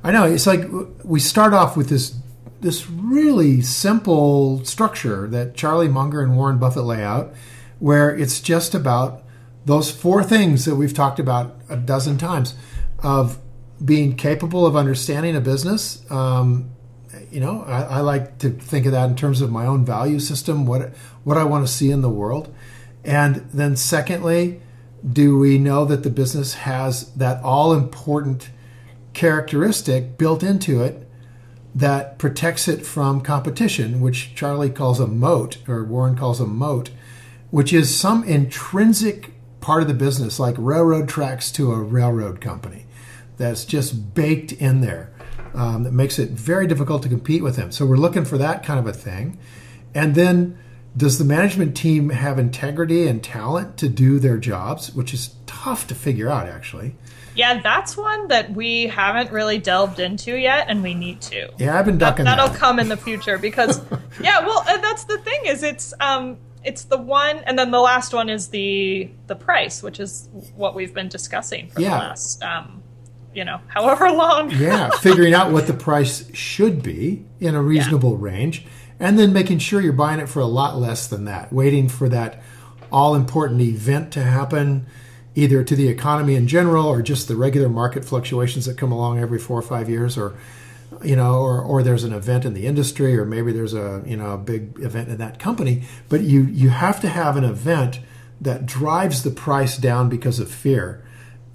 I 0.02 0.10
know 0.10 0.24
it's 0.24 0.46
like 0.46 0.64
we 1.04 1.20
start 1.20 1.52
off 1.52 1.76
with 1.76 1.88
this 1.90 2.16
this 2.60 2.90
really 2.90 3.60
simple 3.62 4.64
structure 4.64 5.26
that 5.28 5.54
Charlie 5.54 5.88
Munger 5.88 6.22
and 6.22 6.36
Warren 6.36 6.58
Buffett 6.58 6.84
lay 6.84 7.02
out, 7.04 7.32
where 7.78 8.10
it's 8.14 8.40
just 8.40 8.74
about 8.74 9.19
those 9.64 9.90
four 9.90 10.22
things 10.24 10.64
that 10.64 10.76
we've 10.76 10.94
talked 10.94 11.18
about 11.18 11.60
a 11.68 11.76
dozen 11.76 12.18
times 12.18 12.54
of 13.02 13.38
being 13.84 14.16
capable 14.16 14.66
of 14.66 14.76
understanding 14.76 15.36
a 15.36 15.40
business. 15.40 16.04
Um, 16.10 16.70
you 17.30 17.40
know, 17.40 17.62
I, 17.62 17.82
I 17.82 18.00
like 18.00 18.38
to 18.38 18.50
think 18.50 18.86
of 18.86 18.92
that 18.92 19.08
in 19.08 19.16
terms 19.16 19.40
of 19.40 19.50
my 19.50 19.66
own 19.66 19.84
value 19.84 20.20
system, 20.20 20.66
what 20.66 20.90
what 21.24 21.36
I 21.36 21.44
want 21.44 21.66
to 21.66 21.72
see 21.72 21.90
in 21.90 22.02
the 22.02 22.10
world, 22.10 22.52
and 23.04 23.36
then 23.52 23.76
secondly, 23.76 24.60
do 25.08 25.38
we 25.38 25.58
know 25.58 25.84
that 25.84 26.02
the 26.02 26.10
business 26.10 26.54
has 26.54 27.12
that 27.14 27.42
all 27.42 27.72
important 27.72 28.50
characteristic 29.12 30.18
built 30.18 30.42
into 30.42 30.82
it 30.82 31.06
that 31.74 32.18
protects 32.18 32.68
it 32.68 32.84
from 32.84 33.20
competition, 33.20 34.00
which 34.00 34.34
Charlie 34.34 34.70
calls 34.70 34.98
a 34.98 35.06
moat 35.06 35.58
or 35.68 35.84
Warren 35.84 36.16
calls 36.16 36.40
a 36.40 36.46
moat, 36.46 36.90
which 37.50 37.72
is 37.72 37.96
some 37.96 38.24
intrinsic 38.24 39.32
part 39.60 39.82
of 39.82 39.88
the 39.88 39.94
business, 39.94 40.38
like 40.38 40.54
railroad 40.58 41.08
tracks 41.08 41.50
to 41.52 41.72
a 41.72 41.78
railroad 41.78 42.40
company, 42.40 42.86
that's 43.36 43.64
just 43.64 44.14
baked 44.14 44.52
in 44.52 44.80
there. 44.80 45.12
Um, 45.54 45.82
that 45.82 45.92
makes 45.92 46.18
it 46.18 46.30
very 46.30 46.68
difficult 46.68 47.02
to 47.02 47.08
compete 47.08 47.42
with 47.42 47.56
them. 47.56 47.72
So 47.72 47.84
we're 47.84 47.96
looking 47.96 48.24
for 48.24 48.38
that 48.38 48.64
kind 48.64 48.78
of 48.78 48.86
a 48.86 48.92
thing. 48.92 49.36
And 49.94 50.14
then, 50.14 50.58
does 50.96 51.18
the 51.18 51.24
management 51.24 51.76
team 51.76 52.10
have 52.10 52.38
integrity 52.38 53.08
and 53.08 53.22
talent 53.22 53.76
to 53.78 53.88
do 53.88 54.18
their 54.20 54.38
jobs, 54.38 54.94
which 54.94 55.12
is 55.12 55.34
tough 55.46 55.86
to 55.88 55.94
figure 55.94 56.28
out, 56.28 56.46
actually. 56.48 56.94
Yeah, 57.34 57.60
that's 57.60 57.96
one 57.96 58.28
that 58.28 58.52
we 58.52 58.86
haven't 58.88 59.30
really 59.30 59.58
delved 59.58 60.00
into 60.00 60.36
yet, 60.36 60.66
and 60.68 60.82
we 60.82 60.94
need 60.94 61.20
to. 61.22 61.50
Yeah, 61.58 61.78
I've 61.78 61.86
been 61.86 61.98
ducking 61.98 62.24
that. 62.24 62.36
That'll 62.36 62.52
that. 62.52 62.58
come 62.58 62.78
in 62.78 62.88
the 62.88 62.96
future 62.96 63.38
because, 63.38 63.80
yeah, 64.22 64.44
well, 64.46 64.64
and 64.68 64.82
that's 64.82 65.04
the 65.04 65.18
thing 65.18 65.46
is 65.46 65.62
it's 65.62 65.94
um 66.00 66.38
it's 66.64 66.84
the 66.84 66.98
one, 66.98 67.38
and 67.46 67.58
then 67.58 67.70
the 67.70 67.80
last 67.80 68.12
one 68.12 68.28
is 68.28 68.48
the 68.48 69.10
the 69.26 69.34
price, 69.36 69.82
which 69.82 70.00
is 70.00 70.28
what 70.56 70.74
we've 70.74 70.92
been 70.94 71.08
discussing 71.08 71.68
for 71.70 71.80
Yeah. 71.80 71.90
the 71.90 71.96
last 71.96 72.42
um 72.42 72.82
you 73.34 73.44
know 73.44 73.60
however 73.68 74.10
long. 74.10 74.50
yeah, 74.50 74.90
figuring 75.00 75.34
out 75.34 75.52
what 75.52 75.66
the 75.66 75.74
price 75.74 76.30
should 76.34 76.82
be 76.82 77.24
in 77.40 77.54
a 77.54 77.62
reasonable 77.62 78.16
range, 78.16 78.64
and 78.98 79.18
then 79.18 79.32
making 79.32 79.58
sure 79.58 79.80
you're 79.80 79.92
buying 79.92 80.20
it 80.20 80.28
for 80.28 80.40
a 80.40 80.46
lot 80.46 80.76
less 80.76 81.06
than 81.06 81.24
that. 81.26 81.52
Waiting 81.52 81.88
for 81.88 82.08
that 82.08 82.42
all 82.92 83.14
important 83.14 83.60
event 83.60 84.12
to 84.12 84.22
happen, 84.22 84.84
either 85.36 85.62
to 85.62 85.76
the 85.76 85.88
economy 85.88 86.34
in 86.34 86.48
general 86.48 86.86
or 86.86 87.00
just 87.02 87.28
the 87.28 87.36
regular 87.36 87.68
market 87.68 88.04
fluctuations 88.04 88.66
that 88.66 88.76
come 88.76 88.90
along 88.92 89.18
every 89.20 89.38
four 89.38 89.56
or 89.58 89.62
five 89.62 89.88
years, 89.88 90.18
or 90.18 90.34
you 91.02 91.16
know, 91.16 91.34
or 91.34 91.60
or 91.60 91.82
there's 91.82 92.04
an 92.04 92.12
event 92.12 92.44
in 92.44 92.54
the 92.54 92.66
industry, 92.66 93.18
or 93.18 93.24
maybe 93.24 93.52
there's 93.52 93.74
a 93.74 94.02
you 94.06 94.16
know 94.16 94.32
a 94.32 94.38
big 94.38 94.78
event 94.80 95.08
in 95.08 95.18
that 95.18 95.38
company. 95.38 95.82
But 96.08 96.22
you 96.22 96.44
you 96.44 96.70
have 96.70 97.00
to 97.00 97.08
have 97.08 97.36
an 97.36 97.44
event 97.44 98.00
that 98.40 98.66
drives 98.66 99.22
the 99.22 99.30
price 99.30 99.76
down 99.76 100.08
because 100.08 100.38
of 100.38 100.50
fear. 100.50 101.04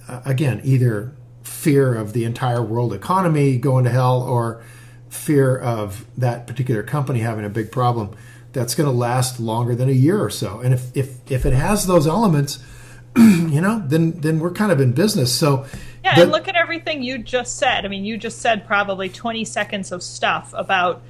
Uh, 0.07 0.21
again, 0.25 0.61
either 0.63 1.15
fear 1.43 1.95
of 1.95 2.13
the 2.13 2.23
entire 2.23 2.61
world 2.61 2.93
economy 2.93 3.57
going 3.57 3.83
to 3.85 3.89
hell 3.89 4.21
or 4.21 4.63
fear 5.09 5.57
of 5.57 6.05
that 6.17 6.45
particular 6.45 6.83
company 6.83 7.19
having 7.19 7.45
a 7.45 7.49
big 7.49 7.71
problem 7.71 8.15
that's 8.53 8.75
going 8.75 8.89
to 8.89 8.95
last 8.95 9.39
longer 9.39 9.75
than 9.75 9.89
a 9.89 9.93
year 9.93 10.23
or 10.23 10.29
so. 10.29 10.59
And 10.59 10.73
if 10.73 10.95
if 10.95 11.31
if 11.31 11.45
it 11.45 11.53
has 11.53 11.87
those 11.87 12.07
elements, 12.07 12.59
you 13.17 13.61
know, 13.61 13.83
then 13.85 14.19
then 14.21 14.39
we're 14.39 14.51
kind 14.51 14.71
of 14.71 14.79
in 14.79 14.93
business. 14.93 15.33
So 15.33 15.65
Yeah, 16.05 16.15
the- 16.15 16.21
and 16.23 16.31
look 16.31 16.47
at 16.47 16.55
everything 16.55 17.03
you 17.03 17.17
just 17.17 17.57
said. 17.57 17.83
I 17.85 17.87
mean, 17.89 18.05
you 18.05 18.17
just 18.17 18.39
said 18.39 18.65
probably 18.65 19.09
20 19.09 19.43
seconds 19.43 19.91
of 19.91 20.01
stuff 20.03 20.53
about 20.55 21.01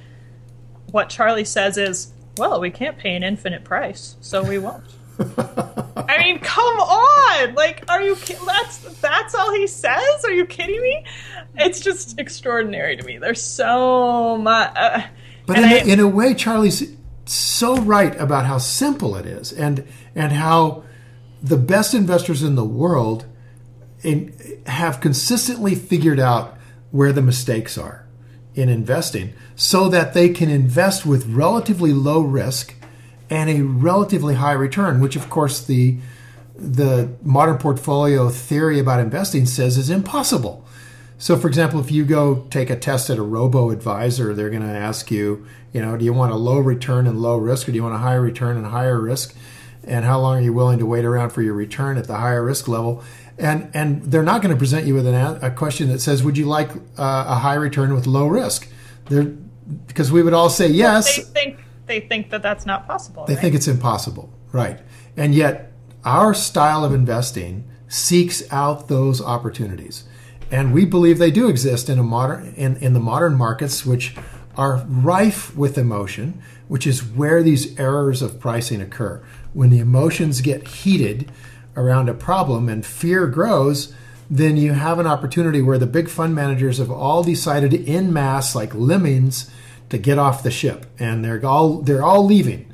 what 0.90 1.08
Charlie 1.08 1.44
says 1.44 1.76
is, 1.76 2.12
well, 2.38 2.60
we 2.60 2.70
can't 2.70 2.96
pay 2.98 3.14
an 3.14 3.22
infinite 3.22 3.62
price, 3.64 4.16
so 4.20 4.42
we 4.42 4.58
won't. 4.58 4.82
I 5.98 6.18
mean, 6.22 6.38
come 6.40 6.78
on! 6.80 7.54
Like, 7.54 7.84
are 7.88 8.02
you? 8.02 8.16
ki- 8.16 8.36
That's 8.46 8.78
that's 9.00 9.34
all 9.34 9.52
he 9.54 9.66
says. 9.66 10.24
Are 10.24 10.30
you 10.30 10.44
kidding 10.44 10.80
me? 10.80 11.04
It's 11.56 11.80
just 11.80 12.18
extraordinary 12.20 12.96
to 12.98 13.02
me. 13.02 13.16
There's 13.18 13.40
so 13.42 14.36
much. 14.36 14.72
Uh, 14.76 15.02
But 15.46 15.58
in, 15.58 15.64
I- 15.64 15.72
a, 15.78 15.86
in 15.86 16.00
a 16.00 16.06
way, 16.08 16.34
Charlie's 16.34 16.92
so 17.24 17.76
right 17.78 18.14
about 18.20 18.44
how 18.44 18.58
simple 18.58 19.16
it 19.16 19.24
is, 19.26 19.52
and 19.52 19.84
and 20.14 20.32
how 20.32 20.84
the 21.42 21.56
best 21.56 21.94
investors 21.94 22.42
in 22.42 22.54
the 22.54 22.64
world 22.64 23.24
have 24.66 25.00
consistently 25.00 25.74
figured 25.74 26.20
out 26.20 26.56
where 26.90 27.12
the 27.12 27.22
mistakes 27.22 27.76
are 27.76 28.06
in 28.54 28.68
investing, 28.68 29.34
so 29.54 29.88
that 29.88 30.14
they 30.14 30.28
can 30.30 30.48
invest 30.48 31.04
with 31.04 31.26
relatively 31.26 31.92
low 31.92 32.20
risk 32.20 32.74
and 33.28 33.50
a 33.50 33.60
relatively 33.62 34.34
high 34.34 34.52
return, 34.52 35.00
which 35.00 35.16
of 35.16 35.28
course 35.28 35.64
the 35.64 35.98
the 36.58 37.10
modern 37.22 37.58
portfolio 37.58 38.30
theory 38.30 38.78
about 38.78 38.98
investing 38.98 39.44
says 39.44 39.76
is 39.76 39.90
impossible. 39.90 40.64
So, 41.18 41.36
for 41.36 41.48
example, 41.48 41.80
if 41.80 41.90
you 41.90 42.04
go 42.04 42.46
take 42.50 42.70
a 42.70 42.76
test 42.76 43.10
at 43.10 43.18
a 43.18 43.22
robo 43.22 43.70
advisor, 43.70 44.34
they're 44.34 44.50
going 44.50 44.62
to 44.62 44.68
ask 44.68 45.10
you, 45.10 45.46
you 45.72 45.80
know, 45.80 45.96
do 45.96 46.04
you 46.04 46.12
want 46.12 46.32
a 46.32 46.36
low 46.36 46.58
return 46.58 47.06
and 47.06 47.20
low 47.20 47.36
risk, 47.36 47.68
or 47.68 47.72
do 47.72 47.76
you 47.76 47.82
want 47.82 47.94
a 47.94 47.98
higher 47.98 48.20
return 48.20 48.56
and 48.56 48.66
higher 48.66 49.00
risk? 49.00 49.34
And 49.84 50.04
how 50.04 50.18
long 50.20 50.38
are 50.38 50.42
you 50.42 50.52
willing 50.52 50.78
to 50.78 50.86
wait 50.86 51.04
around 51.04 51.30
for 51.30 51.42
your 51.42 51.54
return 51.54 51.96
at 51.96 52.06
the 52.06 52.16
higher 52.16 52.42
risk 52.42 52.68
level? 52.68 53.02
And 53.38 53.70
and 53.74 54.02
they're 54.04 54.22
not 54.22 54.40
going 54.40 54.54
to 54.54 54.58
present 54.58 54.86
you 54.86 54.94
with 54.94 55.06
an, 55.06 55.14
a 55.14 55.50
question 55.50 55.88
that 55.88 56.00
says, 56.00 56.22
would 56.22 56.38
you 56.38 56.46
like 56.46 56.70
uh, 56.98 57.24
a 57.28 57.34
high 57.36 57.54
return 57.54 57.94
with 57.94 58.06
low 58.06 58.26
risk? 58.26 58.68
They're 59.10 59.34
because 59.86 60.12
we 60.12 60.22
would 60.22 60.32
all 60.32 60.48
say 60.48 60.68
yes. 60.68 61.16
they 61.16 61.22
think 61.22 61.58
they 61.86 62.00
think 62.00 62.30
that 62.30 62.42
that's 62.42 62.66
not 62.66 62.86
possible. 62.86 63.24
They 63.26 63.34
right? 63.34 63.40
think 63.40 63.54
it's 63.54 63.68
impossible, 63.68 64.32
right? 64.52 64.80
And 65.16 65.34
yet, 65.34 65.72
our 66.04 66.34
style 66.34 66.84
of 66.84 66.92
investing 66.92 67.68
seeks 67.88 68.42
out 68.52 68.88
those 68.88 69.20
opportunities, 69.20 70.04
and 70.50 70.72
we 70.72 70.84
believe 70.84 71.18
they 71.18 71.30
do 71.30 71.48
exist 71.48 71.88
in 71.88 71.98
a 71.98 72.02
modern 72.02 72.54
in, 72.54 72.76
in 72.76 72.92
the 72.92 73.00
modern 73.00 73.34
markets, 73.34 73.84
which 73.84 74.14
are 74.56 74.84
rife 74.88 75.54
with 75.56 75.76
emotion, 75.76 76.42
which 76.68 76.86
is 76.86 77.04
where 77.04 77.42
these 77.42 77.78
errors 77.78 78.22
of 78.22 78.40
pricing 78.40 78.80
occur. 78.80 79.22
When 79.52 79.70
the 79.70 79.78
emotions 79.78 80.40
get 80.40 80.66
heated 80.68 81.30
around 81.76 82.08
a 82.08 82.14
problem 82.14 82.68
and 82.68 82.84
fear 82.84 83.26
grows, 83.26 83.92
then 84.30 84.56
you 84.56 84.72
have 84.72 84.98
an 84.98 85.06
opportunity 85.06 85.62
where 85.62 85.78
the 85.78 85.86
big 85.86 86.08
fund 86.08 86.34
managers 86.34 86.78
have 86.78 86.90
all 86.90 87.22
decided 87.22 87.72
in 87.72 88.12
mass, 88.12 88.54
like 88.54 88.74
lemmings, 88.74 89.50
to 89.88 89.98
get 89.98 90.18
off 90.18 90.42
the 90.42 90.50
ship, 90.50 90.86
and 90.98 91.24
they're 91.24 91.44
all 91.46 91.80
they're 91.80 92.02
all 92.02 92.24
leaving. 92.24 92.70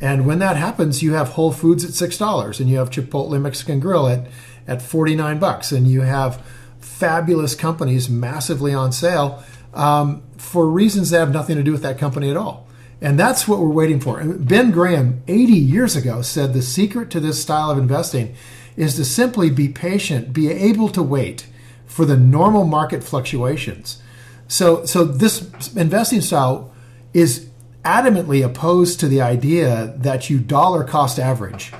And 0.00 0.26
when 0.26 0.38
that 0.40 0.56
happens, 0.56 1.02
you 1.02 1.14
have 1.14 1.30
Whole 1.30 1.52
Foods 1.52 1.84
at 1.84 1.92
six 1.92 2.16
dollars, 2.18 2.60
and 2.60 2.68
you 2.68 2.78
have 2.78 2.90
Chipotle 2.90 3.40
Mexican 3.40 3.80
Grill 3.80 4.08
at 4.08 4.28
at 4.68 4.80
forty 4.80 5.16
nine 5.16 5.38
bucks, 5.38 5.72
and 5.72 5.88
you 5.88 6.02
have 6.02 6.44
fabulous 6.80 7.54
companies 7.54 8.08
massively 8.08 8.74
on 8.74 8.92
sale 8.92 9.42
um, 9.74 10.22
for 10.36 10.68
reasons 10.68 11.10
that 11.10 11.18
have 11.18 11.32
nothing 11.32 11.56
to 11.56 11.62
do 11.62 11.72
with 11.72 11.82
that 11.82 11.98
company 11.98 12.30
at 12.30 12.36
all. 12.36 12.68
And 13.02 13.18
that's 13.18 13.48
what 13.48 13.58
we're 13.58 13.68
waiting 13.68 13.98
for. 13.98 14.22
Ben 14.24 14.70
Graham, 14.70 15.22
80 15.26 15.52
years 15.52 15.96
ago, 15.96 16.22
said 16.22 16.54
the 16.54 16.62
secret 16.62 17.10
to 17.10 17.20
this 17.20 17.42
style 17.42 17.70
of 17.70 17.76
investing 17.76 18.34
is 18.76 18.94
to 18.94 19.04
simply 19.04 19.50
be 19.50 19.68
patient, 19.68 20.32
be 20.32 20.48
able 20.50 20.88
to 20.90 21.02
wait 21.02 21.48
for 21.84 22.04
the 22.04 22.16
normal 22.16 22.64
market 22.64 23.02
fluctuations. 23.02 24.00
So, 24.46 24.84
so 24.84 25.04
this 25.04 25.74
investing 25.74 26.20
style 26.20 26.72
is 27.12 27.48
adamantly 27.84 28.44
opposed 28.44 29.00
to 29.00 29.08
the 29.08 29.20
idea 29.20 29.94
that 29.96 30.30
you 30.30 30.38
dollar 30.38 30.84
cost 30.84 31.18
average 31.18 31.72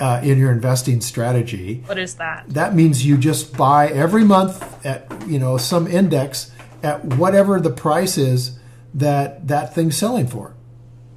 uh, 0.00 0.20
in 0.24 0.38
your 0.38 0.50
investing 0.50 1.00
strategy. 1.00 1.82
What 1.86 1.98
is 1.98 2.14
that? 2.16 2.44
That 2.48 2.74
means 2.74 3.06
you 3.06 3.16
just 3.16 3.56
buy 3.56 3.88
every 3.88 4.24
month 4.24 4.84
at 4.84 5.06
you 5.28 5.38
know 5.38 5.56
some 5.56 5.86
index 5.86 6.50
at 6.82 7.04
whatever 7.04 7.60
the 7.60 7.70
price 7.70 8.18
is 8.18 8.57
that 8.98 9.48
that 9.48 9.74
thing's 9.74 9.96
selling 9.96 10.26
for. 10.26 10.54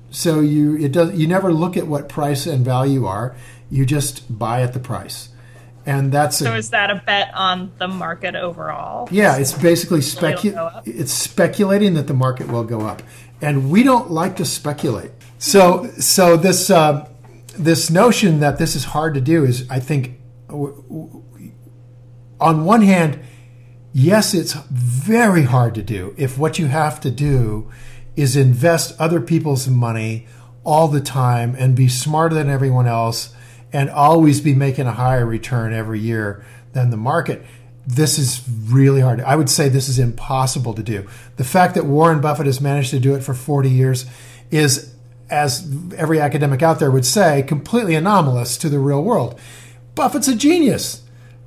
So 0.09 0.39
you 0.39 0.75
it 0.77 0.91
does 0.91 1.13
you 1.13 1.27
never 1.27 1.53
look 1.53 1.77
at 1.77 1.87
what 1.87 2.09
price 2.09 2.45
and 2.45 2.65
value 2.65 3.05
are. 3.05 3.35
You 3.69 3.85
just 3.85 4.37
buy 4.37 4.61
at 4.61 4.73
the 4.73 4.79
price, 4.79 5.29
and 5.85 6.11
that's 6.11 6.37
So 6.37 6.53
a, 6.53 6.57
is 6.57 6.69
that 6.71 6.91
a 6.91 6.95
bet 7.05 7.33
on 7.33 7.71
the 7.77 7.87
market 7.87 8.35
overall? 8.35 9.07
yeah. 9.11 9.37
It's 9.37 9.53
basically 9.53 9.99
specu- 10.01 10.81
It's 10.85 11.13
speculating 11.13 11.93
that 11.93 12.07
the 12.07 12.13
market 12.13 12.47
will 12.49 12.65
go 12.65 12.81
up, 12.81 13.01
and 13.41 13.71
we 13.71 13.83
don't 13.83 14.11
like 14.11 14.35
to 14.37 14.45
speculate. 14.45 15.11
So 15.37 15.89
so 15.99 16.35
this 16.35 16.69
uh, 16.69 17.07
this 17.57 17.89
notion 17.89 18.41
that 18.41 18.57
this 18.57 18.75
is 18.75 18.83
hard 18.83 19.13
to 19.13 19.21
do 19.21 19.45
is, 19.45 19.65
I 19.69 19.79
think, 19.79 20.19
w- 20.49 20.83
w- 20.89 21.23
on 22.39 22.65
one 22.65 22.81
hand, 22.81 23.19
yes, 23.93 24.33
it's 24.33 24.53
very 24.53 25.43
hard 25.43 25.75
to 25.75 25.83
do 25.83 26.13
if 26.17 26.37
what 26.37 26.59
you 26.59 26.67
have 26.67 26.99
to 27.01 27.11
do 27.11 27.71
is 28.15 28.35
invest 28.35 28.99
other 28.99 29.21
people's 29.21 29.67
money 29.67 30.27
all 30.63 30.87
the 30.87 31.01
time 31.01 31.55
and 31.57 31.75
be 31.75 31.87
smarter 31.87 32.35
than 32.35 32.49
everyone 32.49 32.87
else 32.87 33.33
and 33.73 33.89
always 33.89 34.41
be 34.41 34.53
making 34.53 34.87
a 34.87 34.91
higher 34.91 35.25
return 35.25 35.73
every 35.73 35.99
year 35.99 36.45
than 36.73 36.89
the 36.89 36.97
market. 36.97 37.43
This 37.87 38.19
is 38.19 38.41
really 38.65 39.01
hard. 39.01 39.21
I 39.21 39.35
would 39.35 39.49
say 39.49 39.69
this 39.69 39.89
is 39.89 39.97
impossible 39.97 40.73
to 40.73 40.83
do. 40.83 41.07
The 41.37 41.43
fact 41.43 41.75
that 41.75 41.85
Warren 41.85 42.21
Buffett 42.21 42.45
has 42.45 42.61
managed 42.61 42.91
to 42.91 42.99
do 42.99 43.15
it 43.15 43.23
for 43.23 43.33
40 43.33 43.69
years 43.69 44.05
is, 44.51 44.93
as 45.29 45.67
every 45.95 46.19
academic 46.19 46.61
out 46.61 46.79
there 46.79 46.91
would 46.91 47.05
say, 47.05 47.43
completely 47.43 47.95
anomalous 47.95 48.57
to 48.57 48.69
the 48.69 48.79
real 48.79 49.03
world. 49.03 49.39
Buffett's 49.95 50.27
a 50.27 50.35
genius. 50.35 51.01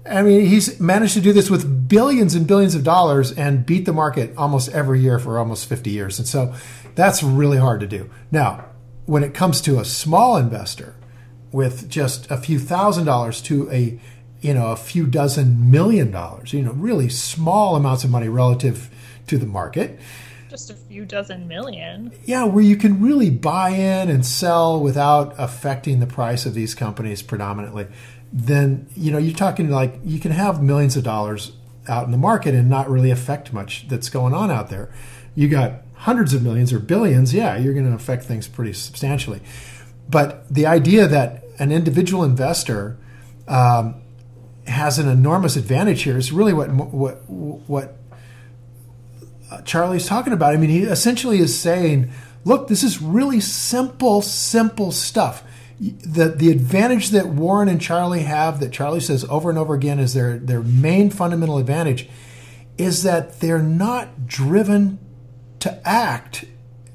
I 0.08 0.22
mean, 0.22 0.46
he's 0.46 0.78
managed 0.80 1.14
to 1.14 1.20
do 1.20 1.32
this 1.32 1.48
with 1.48 1.88
billions 1.88 2.34
and 2.34 2.46
billions 2.46 2.74
of 2.74 2.84
dollars 2.84 3.32
and 3.32 3.64
beat 3.64 3.86
the 3.86 3.92
market 3.92 4.34
almost 4.36 4.68
every 4.70 5.00
year 5.00 5.18
for 5.18 5.38
almost 5.38 5.66
50 5.66 5.90
years. 5.90 6.18
And 6.18 6.28
so 6.28 6.54
that's 6.94 7.22
really 7.22 7.56
hard 7.56 7.80
to 7.80 7.86
do. 7.86 8.10
Now, 8.30 8.66
when 9.06 9.24
it 9.24 9.34
comes 9.34 9.60
to 9.62 9.78
a 9.78 9.84
small 9.84 10.36
investor 10.36 10.94
with 11.52 11.88
just 11.88 12.30
a 12.30 12.36
few 12.36 12.58
thousand 12.58 13.04
dollars 13.06 13.40
to 13.42 13.70
a 13.70 13.98
you 14.40 14.52
know 14.52 14.72
a 14.72 14.76
few 14.76 15.06
dozen 15.06 15.70
million 15.70 16.10
dollars, 16.10 16.52
you 16.52 16.62
know, 16.62 16.72
really 16.72 17.08
small 17.08 17.76
amounts 17.76 18.04
of 18.04 18.10
money 18.10 18.28
relative 18.28 18.90
to 19.26 19.38
the 19.38 19.46
market, 19.46 19.98
just 20.50 20.70
a 20.70 20.74
few 20.74 21.04
dozen 21.04 21.48
million. 21.48 22.12
Yeah, 22.24 22.44
where 22.44 22.62
you 22.62 22.76
can 22.76 23.02
really 23.02 23.30
buy 23.30 23.70
in 23.70 24.08
and 24.08 24.24
sell 24.24 24.80
without 24.80 25.34
affecting 25.38 26.00
the 26.00 26.06
price 26.06 26.46
of 26.46 26.54
these 26.54 26.74
companies 26.74 27.22
predominantly, 27.22 27.86
then 28.36 28.88
you 28.96 29.12
know 29.12 29.18
you're 29.18 29.36
talking 29.36 29.70
like 29.70 30.00
you 30.02 30.18
can 30.18 30.32
have 30.32 30.60
millions 30.60 30.96
of 30.96 31.04
dollars 31.04 31.52
out 31.86 32.04
in 32.04 32.10
the 32.10 32.18
market 32.18 32.52
and 32.52 32.68
not 32.68 32.90
really 32.90 33.12
affect 33.12 33.52
much 33.52 33.86
that's 33.88 34.10
going 34.10 34.34
on 34.34 34.50
out 34.50 34.70
there. 34.70 34.92
You 35.36 35.48
got 35.48 35.82
hundreds 35.94 36.34
of 36.34 36.42
millions 36.42 36.72
or 36.72 36.80
billions, 36.80 37.32
yeah, 37.32 37.56
you're 37.56 37.74
going 37.74 37.86
to 37.86 37.94
affect 37.94 38.24
things 38.24 38.48
pretty 38.48 38.72
substantially. 38.72 39.40
But 40.08 40.52
the 40.52 40.66
idea 40.66 41.06
that 41.06 41.44
an 41.60 41.70
individual 41.70 42.24
investor 42.24 42.98
um, 43.46 44.02
has 44.66 44.98
an 44.98 45.08
enormous 45.08 45.54
advantage 45.54 46.02
here 46.02 46.16
is 46.16 46.32
really 46.32 46.52
what 46.52 46.70
what 46.72 47.30
what 47.30 47.96
uh, 49.48 49.62
Charlie's 49.62 50.06
talking 50.06 50.32
about. 50.32 50.54
I 50.54 50.56
mean, 50.56 50.70
he 50.70 50.82
essentially 50.82 51.38
is 51.38 51.56
saying, 51.56 52.10
"Look, 52.44 52.66
this 52.66 52.82
is 52.82 53.00
really 53.00 53.38
simple, 53.38 54.22
simple 54.22 54.90
stuff." 54.90 55.44
The 55.80 56.28
the 56.28 56.50
advantage 56.50 57.10
that 57.10 57.26
Warren 57.26 57.68
and 57.68 57.80
Charlie 57.80 58.22
have, 58.22 58.60
that 58.60 58.72
Charlie 58.72 59.00
says 59.00 59.24
over 59.24 59.50
and 59.50 59.58
over 59.58 59.74
again, 59.74 59.98
is 59.98 60.14
their 60.14 60.38
their 60.38 60.62
main 60.62 61.10
fundamental 61.10 61.58
advantage, 61.58 62.08
is 62.78 63.02
that 63.02 63.40
they're 63.40 63.58
not 63.62 64.26
driven 64.26 64.98
to 65.60 65.80
act 65.88 66.44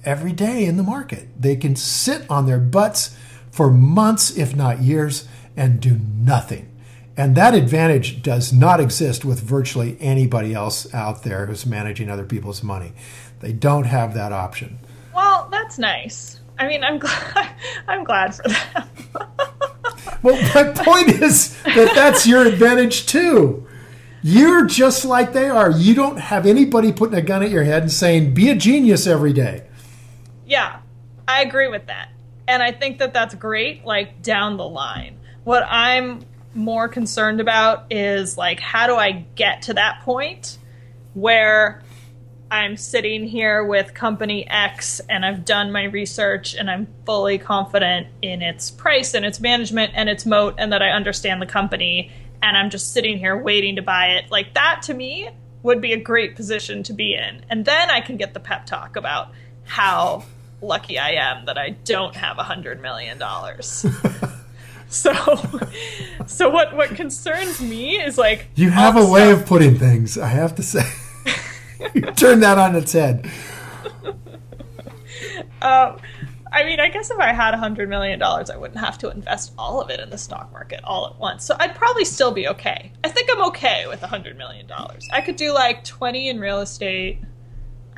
every 0.06 0.32
day 0.32 0.66
in 0.66 0.78
the 0.78 0.84
market. 0.84 1.28
They 1.40 1.56
can 1.56 1.76
sit 1.76 2.30
on 2.30 2.46
their 2.46 2.60
butts 2.60 3.16
for 3.52 3.70
months, 3.70 4.38
if 4.38 4.56
not 4.56 4.82
years, 4.82 5.28
and 5.58 5.82
do 5.82 6.00
nothing. 6.16 6.68
And 7.18 7.36
that 7.36 7.54
advantage 7.54 8.22
does 8.22 8.54
not 8.54 8.80
exist 8.80 9.26
with 9.26 9.42
virtually 9.42 9.98
anybody 10.00 10.54
else 10.54 10.92
out 10.94 11.24
there 11.24 11.48
who's 11.48 11.66
managing 11.66 12.10
other 12.10 12.24
people's 12.24 12.64
money. 12.64 12.94
They 13.42 13.52
don't 13.52 13.84
have 13.84 14.14
that 14.14 14.32
option. 14.32 14.80
Well, 15.14 15.50
that's 15.52 15.78
nice. 15.78 16.40
I 16.60 16.68
mean, 16.68 16.84
I'm 16.84 17.00
glad. 17.00 17.56
I'm 17.88 18.04
glad 18.04 18.36
for 18.36 18.44
that. 18.44 18.88
well, 20.24 20.36
my 20.54 20.72
point 20.84 21.10
is 21.10 21.60
that 21.64 21.94
that's 21.96 22.28
your 22.28 22.46
advantage 22.46 23.06
too. 23.06 23.66
You're 24.22 24.66
just 24.66 25.06
like 25.06 25.32
they 25.32 25.50
are. 25.50 25.72
You 25.72 25.96
don't 25.96 26.20
have 26.20 26.46
anybody 26.46 26.92
putting 26.92 27.18
a 27.18 27.22
gun 27.22 27.42
at 27.42 27.50
your 27.50 27.64
head 27.64 27.84
and 27.84 27.92
saying, 27.92 28.34
"Be 28.34 28.50
a 28.50 28.56
genius 28.56 29.08
every 29.08 29.32
day." 29.32 29.64
Yeah, 30.46 30.80
I 31.28 31.42
agree 31.42 31.70
with 31.70 31.86
that, 31.88 32.10
and 32.48 32.62
I 32.62 32.74
think 32.74 33.00
that 33.00 33.14
that's 33.14 33.34
great. 33.34 33.86
Like 33.86 34.22
down 34.22 34.58
the 34.58 34.68
line, 34.68 35.18
what 35.46 35.64
I'm 35.66 36.26
more 36.54 36.90
concerned 36.90 37.40
about 37.40 37.86
is 37.92 38.38
like 38.38 38.60
how 38.60 38.88
do 38.88 38.96
I 38.96 39.12
get 39.36 39.62
to 39.64 39.76
that 39.76 40.02
point 40.02 40.58
where 41.14 41.82
I'm 42.52 42.78
sitting 42.78 43.28
here 43.28 43.64
with 43.64 43.94
company 43.94 44.48
X 44.48 45.02
and 45.08 45.24
I've 45.24 45.46
done 45.46 45.72
my 45.72 45.84
research 45.84 46.56
and 46.56 46.70
I'm 46.70 46.88
fully 47.06 47.38
confident 47.38 48.08
in 48.22 48.42
its 48.42 48.72
price 48.72 49.14
and 49.14 49.24
its 49.24 49.40
management 49.40 49.94
and 49.96 50.10
its 50.10 50.26
moat 50.26 50.56
and 50.58 50.74
that 50.74 50.82
I 50.82 50.90
understand 50.90 51.42
the 51.42 51.46
company 51.46 52.12
and 52.42 52.58
I'm 52.58 52.70
just 52.70 52.92
sitting 52.92 53.20
here 53.20 53.38
waiting 53.38 53.76
to 53.76 53.82
buy 53.82 54.14
it. 54.14 54.32
Like 54.32 54.56
that 54.56 54.82
to 54.84 54.94
me 54.94 55.30
would 55.62 55.80
be 55.80 55.94
a 55.94 56.00
great 56.00 56.36
position 56.36 56.82
to 56.84 56.94
be 56.94 57.14
in. 57.14 57.46
And 57.50 57.66
then 57.66 57.90
I 57.90 58.02
can 58.02 58.18
get 58.18 58.34
the 58.34 58.40
pep 58.40 58.66
talk 58.66 58.96
about 58.96 59.30
how 59.66 60.24
lucky 60.62 60.98
I 60.98 61.12
am 61.12 61.46
that 61.46 61.58
I 61.58 61.70
don't 61.70 62.16
have 62.16 62.40
a 62.40 62.44
hundred 62.44 62.82
million 62.82 63.18
dollars. 63.18 63.86
So, 64.92 65.14
so 66.26 66.50
what 66.50 66.76
what 66.76 66.90
concerns 66.96 67.62
me 67.62 68.02
is 68.02 68.18
like 68.18 68.48
you 68.56 68.72
have 68.72 68.98
a 68.98 69.06
way 69.06 69.30
of 69.30 69.46
putting 69.46 69.78
things. 69.78 70.18
I 70.18 70.30
have 70.30 70.56
to 70.56 70.64
say, 70.64 70.82
turn 72.16 72.40
that 72.42 72.58
on 72.58 72.76
its 72.76 72.92
head. 72.94 73.30
Um, 75.62 75.98
I 76.52 76.64
mean, 76.64 76.80
I 76.80 76.90
guess 76.90 77.12
if 77.12 77.20
I 77.20 77.34
had 77.34 77.54
a 77.54 77.58
hundred 77.58 77.90
million 77.90 78.18
dollars, 78.18 78.50
I 78.50 78.58
wouldn't 78.58 78.80
have 78.80 78.98
to 79.00 79.10
invest 79.10 79.54
all 79.58 79.82
of 79.82 79.90
it 79.90 80.00
in 80.00 80.10
the 80.10 80.18
stock 80.18 80.52
market 80.52 80.80
all 80.84 81.08
at 81.08 81.20
once. 81.20 81.44
So 81.44 81.56
I'd 81.60 81.76
probably 81.76 82.06
still 82.06 82.32
be 82.32 82.48
okay. 82.48 82.92
I 83.04 83.10
think 83.10 83.30
I'm 83.32 83.44
okay 83.50 83.86
with 83.88 84.02
a 84.04 84.08
hundred 84.08 84.38
million 84.38 84.66
dollars. 84.68 85.08
I 85.12 85.22
could 85.22 85.36
do 85.36 85.54
like 85.54 85.84
twenty 85.84 86.30
in 86.30 86.40
real 86.40 86.60
estate 86.60 87.20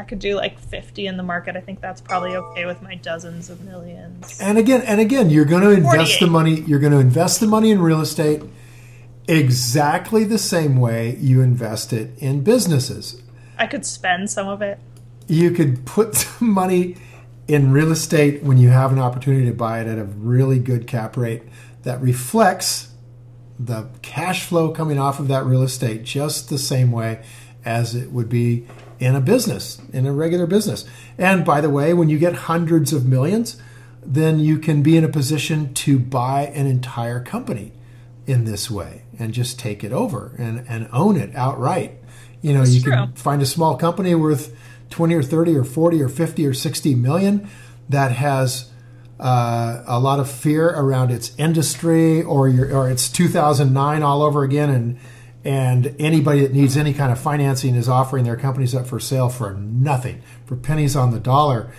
I 0.01 0.03
could 0.03 0.17
do 0.17 0.35
like 0.35 0.57
50 0.57 1.05
in 1.05 1.15
the 1.15 1.21
market. 1.21 1.55
I 1.55 1.61
think 1.61 1.79
that's 1.79 2.01
probably 2.01 2.35
okay 2.35 2.65
with 2.65 2.81
my 2.81 2.95
dozens 2.95 3.51
of 3.51 3.61
millions. 3.61 4.39
And 4.41 4.57
again, 4.57 4.81
and 4.81 4.99
again, 4.99 5.29
you're 5.29 5.45
going 5.45 5.61
to 5.61 5.69
invest 5.69 6.19
the 6.19 6.25
money. 6.25 6.61
You're 6.61 6.79
going 6.79 6.93
to 6.93 6.97
invest 6.97 7.39
the 7.39 7.45
money 7.45 7.69
in 7.69 7.79
real 7.83 8.01
estate 8.01 8.41
exactly 9.27 10.23
the 10.23 10.39
same 10.39 10.77
way 10.77 11.17
you 11.17 11.41
invest 11.41 11.93
it 11.93 12.17
in 12.17 12.43
businesses. 12.43 13.21
I 13.61 13.67
could 13.67 13.85
spend 13.85 14.31
some 14.31 14.47
of 14.47 14.63
it. 14.63 14.79
You 15.27 15.51
could 15.51 15.85
put 15.85 16.15
some 16.15 16.49
money 16.49 16.97
in 17.47 17.71
real 17.71 17.91
estate 17.91 18.41
when 18.41 18.57
you 18.57 18.69
have 18.69 18.91
an 18.91 18.97
opportunity 18.97 19.45
to 19.45 19.53
buy 19.53 19.81
it 19.81 19.87
at 19.87 19.99
a 19.99 20.03
really 20.03 20.57
good 20.57 20.87
cap 20.87 21.15
rate 21.15 21.43
that 21.83 22.01
reflects 22.01 22.91
the 23.59 23.87
cash 24.01 24.45
flow 24.45 24.71
coming 24.71 24.97
off 24.97 25.19
of 25.19 25.27
that 25.27 25.45
real 25.45 25.61
estate 25.61 26.03
just 26.03 26.49
the 26.49 26.57
same 26.57 26.91
way 26.91 27.23
as 27.63 27.93
it 27.93 28.11
would 28.11 28.29
be 28.29 28.65
in 28.99 29.15
a 29.15 29.21
business, 29.21 29.79
in 29.93 30.07
a 30.07 30.11
regular 30.11 30.47
business. 30.47 30.85
And 31.19 31.45
by 31.45 31.61
the 31.61 31.69
way, 31.69 31.93
when 31.93 32.09
you 32.09 32.17
get 32.17 32.33
hundreds 32.33 32.91
of 32.93 33.05
millions, 33.05 33.61
then 34.03 34.39
you 34.39 34.57
can 34.57 34.81
be 34.81 34.97
in 34.97 35.03
a 35.03 35.09
position 35.09 35.71
to 35.75 35.99
buy 35.99 36.47
an 36.47 36.65
entire 36.65 37.19
company 37.19 37.73
in 38.25 38.45
this 38.45 38.71
way 38.71 39.03
and 39.19 39.33
just 39.33 39.59
take 39.59 39.83
it 39.83 39.91
over 39.91 40.33
and, 40.39 40.65
and 40.67 40.89
own 40.91 41.15
it 41.15 41.35
outright. 41.35 42.00
You 42.41 42.53
know, 42.53 42.59
That's 42.59 42.75
you 42.75 42.81
true. 42.81 42.93
can 42.93 43.13
find 43.13 43.41
a 43.41 43.45
small 43.45 43.77
company 43.77 44.15
worth 44.15 44.55
20 44.89 45.13
or 45.15 45.23
30 45.23 45.55
or 45.55 45.63
40 45.63 46.01
or 46.01 46.09
50 46.09 46.45
or 46.45 46.53
60 46.53 46.95
million 46.95 47.49
that 47.89 48.11
has 48.11 48.69
uh, 49.19 49.83
a 49.85 49.99
lot 49.99 50.19
of 50.19 50.29
fear 50.29 50.69
around 50.69 51.11
its 51.11 51.33
industry 51.37 52.23
or 52.23 52.49
your 52.49 52.75
or 52.75 52.89
it's 52.89 53.07
2009 53.09 54.01
all 54.01 54.23
over 54.23 54.43
again 54.43 54.69
and 54.69 54.99
and 55.43 55.95
anybody 55.99 56.41
that 56.41 56.53
needs 56.53 56.77
any 56.77 56.93
kind 56.93 57.11
of 57.11 57.19
financing 57.19 57.75
is 57.75 57.89
offering 57.89 58.25
their 58.25 58.35
companies 58.35 58.75
up 58.75 58.85
for 58.85 58.99
sale 58.99 59.27
for 59.27 59.53
nothing, 59.53 60.21
for 60.45 60.55
pennies 60.55 60.95
on 60.95 61.11
the 61.11 61.19
dollar. 61.19 61.71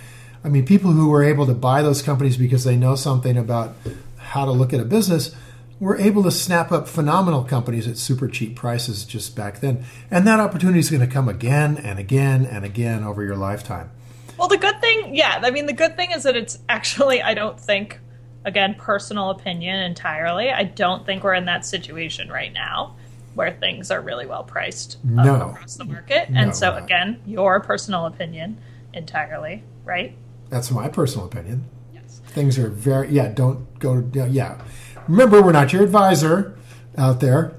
I 0.43 0.49
mean, 0.49 0.65
people 0.65 0.91
who 0.91 1.07
were 1.07 1.23
able 1.23 1.45
to 1.45 1.53
buy 1.53 1.81
those 1.81 2.01
companies 2.01 2.35
because 2.35 2.65
they 2.65 2.75
know 2.75 2.95
something 2.95 3.37
about 3.37 3.75
how 4.17 4.43
to 4.43 4.51
look 4.51 4.73
at 4.73 4.81
a 4.81 4.85
business 4.85 5.33
were 5.79 5.97
able 5.97 6.23
to 6.23 6.31
snap 6.31 6.71
up 6.71 6.87
phenomenal 6.87 7.43
companies 7.43 7.87
at 7.87 7.97
super 7.97 8.27
cheap 8.27 8.55
prices 8.55 9.03
just 9.05 9.35
back 9.35 9.59
then. 9.59 9.83
And 10.09 10.25
that 10.27 10.39
opportunity 10.39 10.79
is 10.79 10.89
going 10.89 11.01
to 11.01 11.13
come 11.13 11.27
again 11.27 11.77
and 11.77 11.99
again 11.99 12.45
and 12.45 12.63
again 12.63 13.03
over 13.03 13.23
your 13.23 13.35
lifetime. 13.35 13.91
Well, 14.37 14.47
the 14.47 14.57
good 14.57 14.79
thing, 14.81 15.15
yeah, 15.15 15.39
I 15.43 15.51
mean, 15.51 15.65
the 15.65 15.73
good 15.73 15.95
thing 15.95 16.11
is 16.11 16.23
that 16.23 16.35
it's 16.35 16.57
actually, 16.69 17.21
I 17.21 17.33
don't 17.33 17.59
think, 17.59 17.99
again, 18.45 18.75
personal 18.75 19.29
opinion 19.29 19.79
entirely. 19.79 20.49
I 20.49 20.63
don't 20.63 21.05
think 21.05 21.23
we're 21.23 21.35
in 21.35 21.45
that 21.45 21.65
situation 21.65 22.29
right 22.29 22.51
now 22.51 22.95
where 23.35 23.51
things 23.51 23.91
are 23.91 24.01
really 24.01 24.25
well 24.25 24.43
priced 24.43 24.97
uh, 25.05 25.23
no. 25.23 25.49
across 25.49 25.75
the 25.75 25.85
market. 25.85 26.29
No, 26.29 26.41
and 26.41 26.55
so, 26.55 26.75
again, 26.75 27.21
your 27.25 27.59
personal 27.59 28.05
opinion 28.05 28.57
entirely, 28.93 29.63
right? 29.83 30.15
That's 30.49 30.71
my 30.71 30.87
personal 30.87 31.25
opinion. 31.25 31.65
Yes. 31.93 32.21
Things 32.27 32.57
are 32.57 32.69
very, 32.69 33.09
yeah, 33.09 33.29
don't 33.29 33.79
go, 33.79 34.03
yeah. 34.13 34.61
Remember, 35.07 35.41
we're 35.41 35.51
not 35.51 35.73
your 35.73 35.83
advisor 35.83 36.57
out 36.97 37.19
there. 37.19 37.53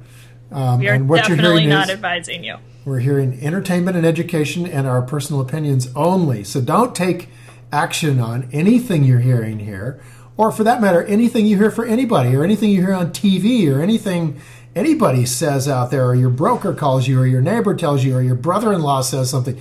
Um, 0.50 0.80
we 0.80 0.88
are 0.88 0.94
and 0.94 1.08
what 1.08 1.18
definitely 1.18 1.44
you're 1.44 1.52
hearing 1.52 1.68
not 1.68 1.88
is, 1.88 1.94
advising 1.94 2.44
you. 2.44 2.56
We're 2.84 3.00
hearing 3.00 3.40
entertainment 3.40 3.96
and 3.96 4.06
education 4.06 4.66
and 4.66 4.86
our 4.86 5.02
personal 5.02 5.40
opinions 5.40 5.88
only. 5.96 6.44
So 6.44 6.60
don't 6.60 6.94
take 6.94 7.28
action 7.72 8.20
on 8.20 8.48
anything 8.52 9.04
you're 9.04 9.20
hearing 9.20 9.58
here, 9.60 10.00
or 10.36 10.52
for 10.52 10.64
that 10.64 10.80
matter, 10.80 11.02
anything 11.04 11.46
you 11.46 11.56
hear 11.56 11.70
for 11.70 11.84
anybody, 11.84 12.34
or 12.36 12.44
anything 12.44 12.70
you 12.70 12.80
hear 12.80 12.94
on 12.94 13.10
TV, 13.10 13.72
or 13.72 13.80
anything 13.80 14.40
anybody 14.76 15.24
says 15.24 15.68
out 15.68 15.90
there, 15.90 16.06
or 16.06 16.14
your 16.14 16.30
broker 16.30 16.72
calls 16.72 17.08
you, 17.08 17.18
or 17.18 17.26
your 17.26 17.40
neighbor 17.40 17.74
tells 17.74 18.04
you, 18.04 18.14
or 18.14 18.22
your 18.22 18.34
brother 18.34 18.72
in 18.72 18.80
law 18.80 19.00
says 19.00 19.30
something, 19.30 19.60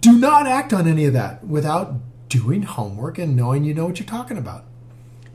do 0.00 0.18
not 0.18 0.46
act 0.46 0.72
on 0.72 0.86
any 0.86 1.04
of 1.06 1.12
that 1.14 1.44
without 1.44 1.94
doing 2.28 2.62
homework 2.62 3.18
and 3.18 3.36
knowing 3.36 3.64
you 3.64 3.72
know 3.72 3.86
what 3.86 3.98
you're 3.98 4.06
talking 4.06 4.36
about. 4.36 4.64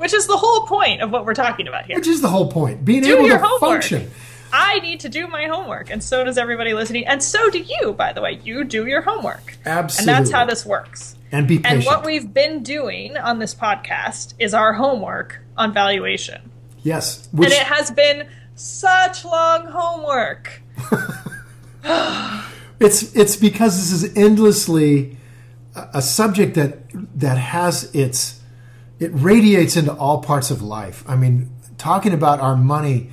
Which 0.02 0.14
is 0.14 0.26
the 0.26 0.38
whole 0.38 0.66
point 0.66 1.02
of 1.02 1.12
what 1.12 1.26
we're 1.26 1.36
talking 1.36 1.68
about 1.68 1.86
here. 1.86 1.96
Which 1.96 2.08
is 2.08 2.22
the 2.22 2.28
whole 2.28 2.52
point. 2.52 2.84
Being 2.84 3.04
do 3.04 3.18
able 3.18 3.30
to 3.30 3.38
homework. 3.38 3.60
function. 3.60 4.12
I 4.52 4.80
need 4.80 5.02
to 5.02 5.10
do 5.10 5.28
my 5.28 5.46
homework, 5.46 5.90
and 5.92 6.04
so 6.04 6.24
does 6.24 6.38
everybody 6.38 6.74
listening, 6.74 7.08
and 7.08 7.24
so 7.24 7.50
do 7.50 7.60
you, 7.60 7.94
by 7.94 8.12
the 8.12 8.22
way. 8.22 8.40
You 8.44 8.64
do 8.64 8.86
your 8.88 9.02
homework. 9.02 9.58
Absolutely. 9.66 10.14
And 10.14 10.26
that's 10.26 10.32
how 10.32 10.46
this 10.46 10.66
works. 10.66 11.16
And 11.32 11.48
be 11.48 11.60
patient. 11.60 11.78
And 11.78 11.86
what 11.86 12.04
we've 12.04 12.34
been 12.34 12.64
doing 12.64 13.16
on 13.16 13.40
this 13.40 13.56
podcast 13.56 14.34
is 14.40 14.54
our 14.54 14.74
homework 14.74 15.40
on 15.56 15.74
valuation. 15.74 16.52
Yes. 16.84 17.30
Which... 17.32 17.52
And 17.52 17.54
it 17.54 17.68
has 17.68 17.92
been 17.92 18.28
such 18.56 19.24
long 19.24 19.68
homework. 19.68 20.62
it's 22.80 23.16
it's 23.16 23.36
because 23.36 23.78
this 23.78 23.92
is 24.04 24.18
endlessly 24.18 25.18
a 25.76 26.02
subject 26.02 26.56
that 26.56 26.80
that 27.18 27.38
has 27.38 27.94
its 27.96 28.41
it 29.02 29.10
radiates 29.16 29.76
into 29.76 29.92
all 29.92 30.22
parts 30.22 30.52
of 30.52 30.62
life. 30.62 31.04
I 31.08 31.16
mean, 31.16 31.50
talking 31.80 32.14
about 32.14 32.40
our 32.40 32.56
money 32.56 33.10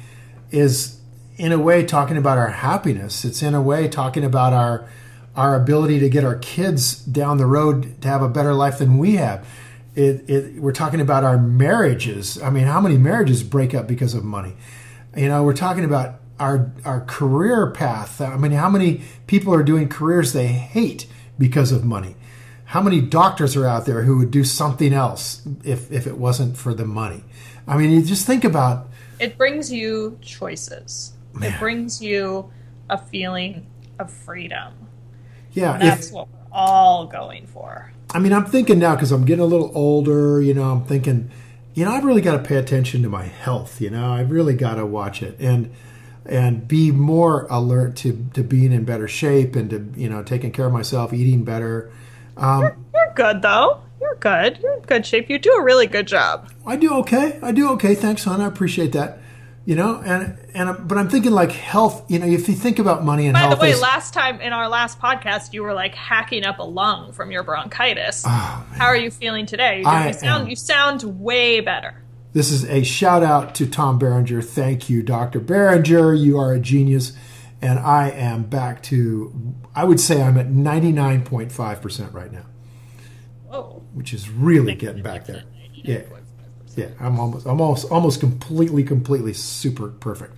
is 0.51 1.01
in 1.38 1.51
a 1.51 1.59
way 1.59 1.87
talking 1.87 2.18
about 2.18 2.37
our 2.37 2.48
happiness. 2.51 3.24
It's 3.24 3.42
in 3.42 3.55
a 3.55 3.62
way 3.62 3.88
talking 3.88 4.22
about 4.22 4.53
our 4.53 4.87
our 5.35 5.55
ability 5.55 6.01
to 6.01 6.11
get 6.11 6.24
our 6.24 6.37
kids 6.37 6.96
down 6.96 7.38
the 7.38 7.46
road 7.46 8.03
to 8.03 8.09
have 8.09 8.22
a 8.22 8.29
better 8.29 8.53
life 8.53 8.79
than 8.79 8.98
we 8.98 9.14
have. 9.14 9.46
It, 9.94 10.29
it, 10.29 10.55
we're 10.61 10.72
talking 10.72 11.01
about 11.01 11.22
our 11.24 11.38
marriages. 11.38 12.40
I 12.42 12.51
mean, 12.51 12.64
how 12.64 12.81
many 12.81 12.98
marriages 12.98 13.42
break 13.42 13.72
up 13.72 13.87
because 13.87 14.14
of 14.14 14.24
money? 14.24 14.57
You 15.16 15.29
know, 15.29 15.42
we're 15.42 15.57
talking 15.57 15.85
about 15.85 16.20
our 16.38 16.70
our 16.85 17.01
career 17.07 17.70
path. 17.70 18.20
I 18.20 18.37
mean, 18.37 18.53
how 18.53 18.68
many 18.68 19.03
people 19.27 19.55
are 19.55 19.62
doing 19.62 19.88
careers 19.88 20.35
they 20.35 20.48
hate 20.48 21.07
because 21.38 21.72
of 21.72 21.83
money? 21.83 22.14
How 22.68 22.83
many 22.83 23.00
doctors 23.00 23.57
are 23.57 23.64
out 23.66 23.87
there 23.87 24.02
who 24.02 24.18
would 24.18 24.31
do 24.31 24.44
something 24.44 24.92
else 24.92 25.40
if 25.64 25.90
if 25.90 26.07
it 26.07 26.18
wasn't 26.18 26.59
for 26.59 26.74
the 26.74 26.85
money? 26.85 27.24
I 27.66 27.78
mean, 27.78 27.90
you 27.90 28.02
just 28.02 28.26
think 28.26 28.44
about. 28.44 28.90
It 29.18 29.38
brings 29.38 29.72
you 29.72 30.18
choices. 30.20 31.14
Man. 31.33 31.54
It 31.54 31.59
brings 31.59 32.02
you 32.02 32.50
a 32.90 32.98
feeling 32.98 33.66
of 33.98 34.12
freedom. 34.12 34.74
Yeah, 35.52 35.72
and 35.72 35.83
that's 35.83 36.09
if, 36.09 36.12
what 36.12 36.28
we're 36.28 36.46
all 36.52 37.07
going 37.07 37.46
for. 37.46 37.90
I 38.11 38.18
mean, 38.18 38.35
I'm 38.35 38.44
thinking 38.44 38.78
now 38.78 38.96
because 38.96 39.12
I'm 39.12 39.24
getting 39.24 39.44
a 39.44 39.46
little 39.46 39.72
older. 39.74 40.42
You 40.42 40.52
know, 40.52 40.70
I'm 40.70 40.85
thinking, 40.85 41.31
you 41.72 41.87
know, 41.87 41.92
I've 41.92 42.04
really 42.04 42.20
got 42.20 42.37
to 42.37 42.46
pay 42.46 42.57
attention 42.57 43.00
to 43.02 43.09
my 43.09 43.24
health. 43.24 43.81
You 43.81 43.88
know, 43.88 44.12
I've 44.12 44.31
really 44.31 44.54
got 44.54 44.74
to 44.74 44.85
watch 44.85 45.22
it 45.22 45.40
and 45.40 45.72
and 46.26 46.68
be 46.68 46.90
more 46.90 47.46
alert 47.48 47.96
to 47.96 48.26
to 48.35 48.42
being 48.42 48.72
in 48.72 48.85
better 48.85 49.09
shape 49.09 49.57
and 49.57 49.70
to 49.70 49.90
you 49.96 50.11
know 50.11 50.22
taking 50.22 50.52
care 50.52 50.66
of 50.66 50.72
myself, 50.74 51.14
eating 51.14 51.44
better. 51.44 51.90
Um, 52.38 52.61
you're, 52.61 52.77
you're 52.94 53.14
good 53.14 53.42
though. 53.42 53.83
You're 54.01 54.16
good. 54.16 54.59
You're 54.59 54.74
in 54.74 54.83
good 54.83 55.05
shape. 55.05 55.29
You 55.29 55.38
do 55.38 55.53
a 55.53 55.62
really 55.62 55.87
good 55.87 56.07
job. 56.07 56.51
I 56.66 56.77
do 56.77 56.94
okay. 56.98 57.38
I 57.42 57.53
do 57.53 57.70
okay. 57.72 57.94
Thanks, 57.94 58.24
hon. 58.24 58.40
I 58.40 58.46
appreciate 58.46 58.92
that 58.92 59.18
you 59.68 59.74
know 59.74 60.01
and 60.03 60.38
and 60.55 60.88
but 60.88 60.96
i'm 60.96 61.11
thinking 61.11 61.31
like 61.31 61.53
health 61.53 62.11
you 62.11 62.18
know 62.18 62.24
if 62.24 62.48
you 62.48 62.55
think 62.55 62.79
about 62.79 63.05
money 63.05 63.27
and 63.27 63.35
by 63.35 63.40
health 63.40 63.59
the 63.59 63.61
way 63.61 63.79
last 63.79 64.14
time 64.14 64.40
in 64.40 64.55
our 64.55 64.66
last 64.66 64.98
podcast 64.98 65.53
you 65.53 65.62
were 65.62 65.74
like 65.74 65.94
hacking 65.94 66.42
up 66.42 66.59
a 66.59 66.62
lung 66.62 67.12
from 67.12 67.31
your 67.31 67.42
bronchitis 67.42 68.24
oh, 68.27 68.66
how 68.72 68.87
are 68.87 68.96
you 68.96 69.11
feeling 69.11 69.44
today 69.44 69.81
you, 69.81 69.87
I 69.87 70.12
sound 70.12 70.44
am. 70.44 70.48
you 70.48 70.57
sound 70.57 71.03
way 71.20 71.61
better 71.61 72.03
this 72.33 72.51
is 72.51 72.64
a 72.64 72.83
shout 72.83 73.22
out 73.22 73.55
to 73.57 73.66
tom 73.66 73.98
berenger 73.98 74.40
thank 74.40 74.88
you 74.88 75.03
dr 75.03 75.38
berenger 75.40 76.14
you 76.14 76.38
are 76.38 76.55
a 76.55 76.59
genius 76.59 77.12
and 77.61 77.79
i 77.79 78.09
am 78.11 78.44
back 78.44 78.83
to 78.83 79.55
i 79.75 79.85
would 79.85 80.01
say 80.01 80.23
i'm 80.23 80.38
at 80.38 80.49
99.5% 80.49 82.12
right 82.12 82.33
now 82.33 82.47
Whoa. 83.47 83.83
which 83.94 84.12
is 84.12 84.31
really 84.31 84.75
getting 84.75 85.03
back 85.03 85.27
there 85.27 85.44
yeah 85.75 86.03
yeah, 86.79 86.90
I'm 87.01 87.18
almost, 87.18 87.44
I'm 87.44 87.61
almost, 87.61 87.90
almost 87.90 88.21
completely, 88.21 88.85
completely 88.85 89.33
super 89.33 89.88
perfect. 89.88 90.37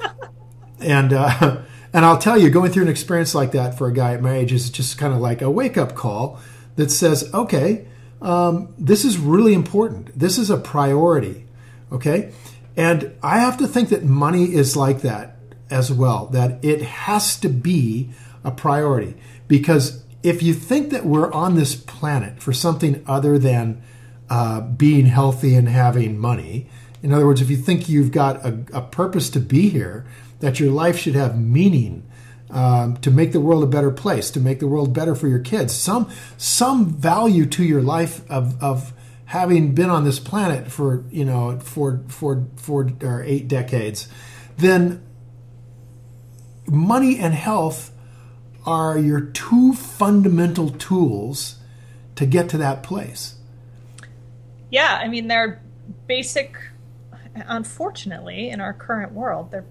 and 0.80 1.12
uh, 1.12 1.58
and 1.92 2.04
I'll 2.06 2.16
tell 2.16 2.38
you, 2.38 2.48
going 2.48 2.72
through 2.72 2.84
an 2.84 2.88
experience 2.88 3.34
like 3.34 3.52
that 3.52 3.76
for 3.76 3.86
a 3.86 3.92
guy 3.92 4.14
at 4.14 4.22
my 4.22 4.34
age 4.34 4.52
is 4.52 4.70
just 4.70 4.96
kind 4.96 5.12
of 5.12 5.20
like 5.20 5.42
a 5.42 5.50
wake 5.50 5.76
up 5.76 5.94
call 5.94 6.40
that 6.76 6.90
says, 6.90 7.32
okay, 7.34 7.86
um, 8.22 8.74
this 8.78 9.04
is 9.04 9.18
really 9.18 9.52
important. 9.52 10.18
This 10.18 10.38
is 10.38 10.48
a 10.48 10.56
priority. 10.56 11.44
Okay, 11.92 12.32
and 12.76 13.12
I 13.22 13.40
have 13.40 13.58
to 13.58 13.68
think 13.68 13.90
that 13.90 14.04
money 14.04 14.54
is 14.54 14.78
like 14.78 15.02
that 15.02 15.33
as 15.74 15.92
well. 15.92 16.26
That 16.26 16.64
it 16.64 16.80
has 16.82 17.36
to 17.40 17.48
be 17.48 18.10
a 18.42 18.50
priority 18.50 19.16
because 19.48 20.04
if 20.22 20.42
you 20.42 20.54
think 20.54 20.90
that 20.90 21.04
we're 21.04 21.30
on 21.32 21.54
this 21.54 21.74
planet 21.74 22.42
for 22.42 22.52
something 22.52 23.04
other 23.06 23.38
than 23.38 23.82
uh, 24.30 24.60
being 24.60 25.06
healthy 25.06 25.54
and 25.54 25.68
having 25.68 26.18
money. 26.18 26.66
In 27.02 27.12
other 27.12 27.26
words, 27.26 27.40
if 27.40 27.50
you 27.50 27.56
think 27.56 27.88
you've 27.88 28.10
got 28.10 28.44
a, 28.44 28.64
a 28.72 28.80
purpose 28.80 29.28
to 29.30 29.40
be 29.40 29.68
here, 29.68 30.06
that 30.40 30.58
your 30.58 30.70
life 30.70 30.98
should 30.98 31.14
have 31.14 31.38
meaning 31.38 32.04
um, 32.50 32.96
to 32.98 33.10
make 33.10 33.32
the 33.32 33.40
world 33.40 33.62
a 33.62 33.66
better 33.66 33.90
place, 33.90 34.30
to 34.30 34.40
make 34.40 34.60
the 34.60 34.66
world 34.66 34.94
better 34.94 35.14
for 35.14 35.28
your 35.28 35.38
kids, 35.38 35.74
some 35.74 36.10
some 36.36 36.86
value 36.86 37.46
to 37.46 37.64
your 37.64 37.82
life 37.82 38.28
of, 38.30 38.62
of 38.62 38.92
having 39.26 39.74
been 39.74 39.90
on 39.90 40.04
this 40.04 40.18
planet 40.18 40.70
for 40.70 41.04
you 41.10 41.24
know 41.24 41.58
for 41.60 42.00
for 42.08 42.46
four 42.56 42.90
or 43.02 43.22
eight 43.24 43.48
decades, 43.48 44.08
then 44.56 45.02
money 46.66 47.18
and 47.18 47.34
health 47.34 47.90
are 48.66 48.98
your 48.98 49.20
two 49.20 49.74
fundamental 49.74 50.70
tools 50.70 51.56
to 52.16 52.24
get 52.24 52.48
to 52.48 52.56
that 52.56 52.82
place 52.82 53.34
yeah, 54.74 54.98
I 55.00 55.06
mean, 55.06 55.28
they're 55.28 55.62
basic. 56.08 56.56
Unfortunately, 57.36 58.50
in 58.50 58.60
our 58.60 58.72
current 58.72 59.12
world, 59.12 59.52
they're 59.52 59.66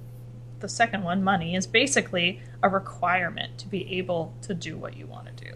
the 0.62 0.70
second 0.70 1.04
one, 1.04 1.22
money, 1.22 1.56
is 1.56 1.68
basically 1.68 2.42
a 2.62 2.70
requirement 2.70 3.58
to 3.58 3.68
be 3.68 3.98
able 3.98 4.34
to 4.44 4.54
do 4.54 4.78
what 4.78 4.96
you 4.96 5.06
want 5.06 5.26
to 5.26 5.46
do. 5.46 5.52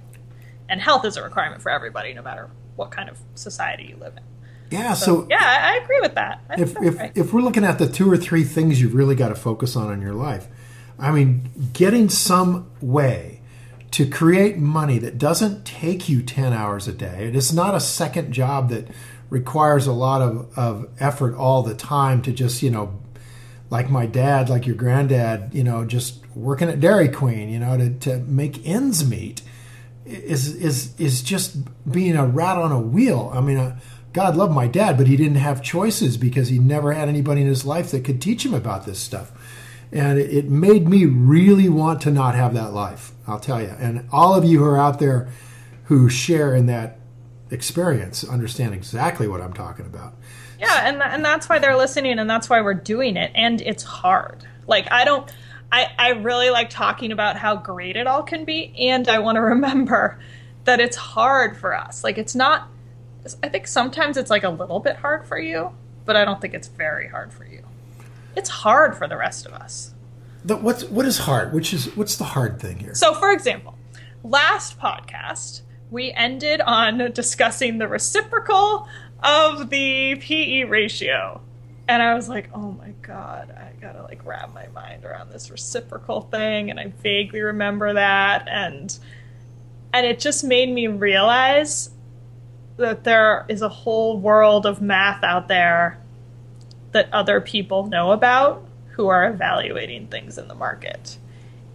And 0.68 0.82
health 0.82 1.06
is 1.06 1.16
a 1.16 1.24
requirement 1.24 1.62
for 1.62 1.70
everybody, 1.70 2.14
no 2.14 2.22
matter 2.22 2.50
what 2.76 2.92
kind 2.92 3.10
of 3.10 3.20
society 3.36 3.86
you 3.86 3.96
live 3.96 4.18
in. 4.18 4.24
Yeah, 4.70 4.96
so, 4.96 5.22
so 5.22 5.28
yeah, 5.30 5.38
I, 5.40 5.78
agree 5.82 6.02
with 6.02 6.16
that. 6.16 6.42
I 6.50 6.62
if 6.62 6.76
if, 6.82 6.98
right. 6.98 7.14
if 7.16 7.32
we're 7.32 7.40
looking 7.40 7.64
at 7.64 7.80
the 7.80 7.88
two 7.88 8.12
or 8.12 8.18
three 8.18 8.44
things 8.44 8.82
you've 8.82 8.96
really 8.96 9.16
got 9.16 9.30
to 9.30 9.36
focus 9.36 9.78
on 9.78 9.94
in 9.94 10.02
your 10.02 10.14
life, 10.14 10.50
I 11.00 11.12
mean, 11.12 11.72
getting 11.74 12.10
some 12.10 12.72
way 12.82 13.42
to 13.92 14.08
create 14.08 14.58
money 14.58 15.00
that 15.00 15.18
doesn't 15.18 15.66
take 15.66 16.10
you 16.10 16.22
10 16.22 16.54
hours 16.54 16.88
a 16.88 16.92
day. 16.92 17.28
It 17.28 17.36
is 17.36 17.54
not 17.54 17.76
a 17.76 17.80
second 17.80 18.32
job 18.32 18.70
that 18.70 18.88
requires 19.30 19.88
a 19.88 19.94
lot 19.94 20.22
of, 20.22 20.58
of 20.58 20.88
effort 21.00 21.36
all 21.36 21.64
the 21.64 21.76
time 21.76 22.22
to 22.24 22.32
just, 22.32 22.62
you 22.62 22.70
know, 22.70 23.00
like 23.70 23.90
my 23.90 24.06
dad, 24.06 24.50
like 24.50 24.66
your 24.66 24.76
granddad, 24.76 25.54
you 25.54 25.64
know, 25.64 25.86
just 25.86 26.26
working 26.36 26.70
at 26.70 26.80
Dairy 26.80 27.10
Queen, 27.10 27.50
you 27.50 27.60
know, 27.60 27.78
to, 27.78 27.90
to 28.00 28.18
make 28.20 28.66
ends 28.66 29.08
meet 29.08 29.42
is 30.06 30.56
is 30.56 30.98
is 30.98 31.22
just 31.22 31.58
being 31.90 32.16
a 32.16 32.26
rat 32.26 32.58
on 32.58 32.72
a 32.72 32.80
wheel. 32.80 33.30
I 33.34 33.42
mean, 33.42 33.58
uh, 33.58 33.80
God 34.14 34.36
love 34.36 34.52
my 34.52 34.68
dad, 34.68 34.98
but 34.98 35.08
he 35.08 35.18
didn't 35.18 35.36
have 35.36 35.62
choices 35.62 36.18
because 36.18 36.48
he 36.48 36.60
never 36.60 36.94
had 36.94 37.10
anybody 37.10 37.42
in 37.42 37.48
his 37.48 37.66
life 37.66 37.92
that 37.92 38.06
could 38.06 38.22
teach 38.22 38.46
him 38.46 38.54
about 38.54 38.86
this 38.86 39.00
stuff. 39.00 39.32
And 39.92 40.20
it, 40.20 40.50
made 40.50 40.88
me 40.88 41.06
really 41.06 41.70
want 41.70 42.02
to 42.02 42.12
not 42.12 42.36
have 42.36 42.54
that 42.54 42.74
life, 42.74 43.14
I'll 43.26 43.40
tell 43.40 43.62
you. 43.62 43.74
And 43.80 44.08
all 44.12 44.36
of 44.36 44.44
you 44.44 44.60
who 44.60 44.66
are 44.66 44.78
out 44.78 45.00
there 45.00 45.30
who 45.86 46.10
share 46.10 46.54
in 46.54 46.66
that 46.66 47.00
experience 47.50 48.24
understand 48.24 48.74
exactly 48.74 49.28
what 49.28 49.42
I'm 49.42 49.54
talking 49.54 49.86
about. 49.86 50.16
Yeah, 50.60 50.88
and 50.88 51.02
and 51.02 51.24
that's 51.24 51.48
why 51.48 51.60
they're 51.60 51.78
listening, 51.78 52.20
and 52.20 52.30
that's 52.30 52.50
why 52.50 52.62
we're 52.62 52.74
doing 52.74 53.16
it. 53.16 53.32
And 53.36 53.62
it's 53.62 53.84
hard. 53.84 54.46
Like 54.66 54.92
I 54.92 55.06
don't, 55.06 55.32
I 55.72 55.88
I 55.98 56.10
really 56.10 56.50
like 56.50 56.70
talking 56.70 57.12
about 57.12 57.38
how 57.38 57.56
great 57.56 57.96
it 57.96 58.08
all 58.08 58.24
can 58.24 58.44
be, 58.44 58.74
and 58.78 59.08
I 59.08 59.20
want 59.20 59.36
to 59.36 59.42
remember 59.42 60.20
that 60.66 60.80
it's 60.80 60.98
hard 60.98 61.58
for 61.58 61.76
us. 61.76 62.04
Like 62.04 62.18
it's 62.18 62.36
not. 62.36 62.70
I 63.44 63.50
think 63.50 63.68
sometimes 63.68 64.18
it's 64.18 64.30
like 64.30 64.44
a 64.44 64.50
little 64.50 64.80
bit 64.80 64.96
hard 64.98 65.26
for 65.26 65.38
you, 65.38 65.72
but 66.06 66.16
I 66.16 66.26
don't 66.26 66.40
think 66.42 66.54
it's 66.54 66.68
very 66.68 67.08
hard 67.08 67.34
for 67.34 67.46
you. 67.46 67.67
It's 68.38 68.50
hard 68.50 68.96
for 68.96 69.08
the 69.08 69.18
rest 69.18 69.48
of 69.48 69.54
us. 69.54 69.96
The, 70.46 70.56
what's 70.56 70.84
what 70.84 71.08
is 71.08 71.18
hard? 71.18 71.54
Which 71.54 71.74
is 71.74 71.94
what's 71.98 72.16
the 72.16 72.24
hard 72.24 72.62
thing 72.62 72.78
here? 72.78 72.94
So, 72.94 73.16
for 73.16 73.32
example, 73.32 73.76
last 74.24 74.80
podcast 74.80 75.62
we 75.90 76.12
ended 76.12 76.62
on 76.62 77.12
discussing 77.14 77.80
the 77.80 77.88
reciprocal 77.88 78.88
of 79.24 79.72
the 79.72 80.16
PE 80.16 80.66
ratio. 80.66 81.42
And 81.88 82.04
I 82.04 82.14
was 82.14 82.30
like, 82.30 82.50
oh 82.54 82.74
my 82.74 82.92
God, 83.02 83.50
I 83.52 83.72
gotta 83.82 84.04
like 84.04 84.24
wrap 84.24 84.54
my 84.54 84.68
mind 84.68 85.04
around 85.04 85.32
this 85.32 85.50
reciprocal 85.50 86.22
thing. 86.22 86.70
And 86.70 86.80
I 86.80 86.94
vaguely 87.02 87.42
remember 87.42 87.94
that. 87.94 88.48
And, 88.50 88.96
and 89.94 90.06
it 90.06 90.20
just 90.20 90.44
made 90.44 90.70
me 90.70 90.88
realize 90.88 91.90
that 92.76 93.04
there 93.04 93.46
is 93.50 93.64
a 93.64 93.70
whole 93.70 94.20
world 94.20 94.68
of 94.68 94.82
math 94.82 95.24
out 95.24 95.48
there 95.48 96.00
that 96.98 97.14
other 97.14 97.40
people 97.40 97.86
know 97.86 98.12
about 98.12 98.66
who 98.94 99.08
are 99.08 99.30
evaluating 99.30 100.08
things 100.08 100.40
in 100.40 100.48
the 100.48 100.56
market. 100.56 101.20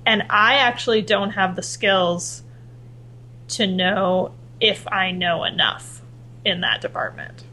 And 0.04 0.24
I 0.28 0.54
actually 0.54 1.00
don't 1.02 1.30
have 1.30 1.54
the 1.54 1.62
skills 1.62 2.42
to 3.48 3.68
know 3.68 4.32
if 4.60 4.88
I 4.88 5.12
know 5.12 5.44
enough 5.44 6.02
in 6.44 6.62
that 6.62 6.80
department. 6.80 7.44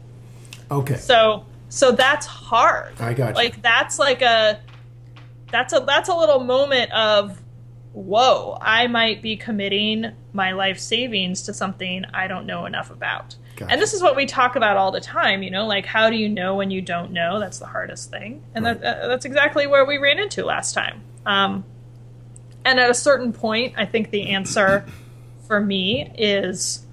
Okay. 0.68 0.96
So 0.96 1.46
so 1.68 1.92
that's 1.92 2.26
hard. 2.26 3.00
I 3.00 3.14
got 3.14 3.28
you. 3.28 3.34
Like 3.34 3.62
that's 3.62 4.00
like 4.00 4.20
a 4.20 4.58
that's 5.52 5.72
a 5.72 5.78
that's 5.78 6.08
a 6.08 6.14
little 6.14 6.40
moment 6.40 6.90
of 6.90 7.40
whoa, 7.92 8.56
I 8.60 8.86
might 8.86 9.20
be 9.20 9.36
committing 9.36 10.12
my 10.32 10.52
life 10.52 10.78
savings 10.78 11.42
to 11.42 11.54
something 11.54 12.04
I 12.14 12.28
don't 12.28 12.46
know 12.46 12.66
enough 12.66 12.90
about. 12.90 13.36
Gotcha. 13.56 13.72
And 13.72 13.80
this 13.80 13.92
is 13.92 14.02
what 14.02 14.16
we 14.16 14.26
talk 14.26 14.56
about 14.56 14.76
all 14.76 14.92
the 14.92 15.00
time, 15.00 15.42
you 15.42 15.50
know, 15.50 15.66
like 15.66 15.86
how 15.86 16.08
do 16.08 16.16
you 16.16 16.28
know 16.28 16.54
when 16.54 16.70
you 16.70 16.80
don't 16.80 17.12
know? 17.12 17.40
That's 17.40 17.58
the 17.58 17.66
hardest 17.66 18.10
thing. 18.10 18.42
And 18.54 18.64
right. 18.64 18.80
that, 18.80 19.02
uh, 19.02 19.08
that's 19.08 19.24
exactly 19.24 19.66
where 19.66 19.84
we 19.84 19.98
ran 19.98 20.18
into 20.18 20.44
last 20.44 20.72
time. 20.72 21.02
Um, 21.26 21.64
and 22.64 22.78
at 22.78 22.90
a 22.90 22.94
certain 22.94 23.32
point, 23.32 23.74
I 23.76 23.86
think 23.86 24.10
the 24.10 24.30
answer 24.30 24.86
for 25.46 25.60
me 25.60 26.12
is 26.16 26.86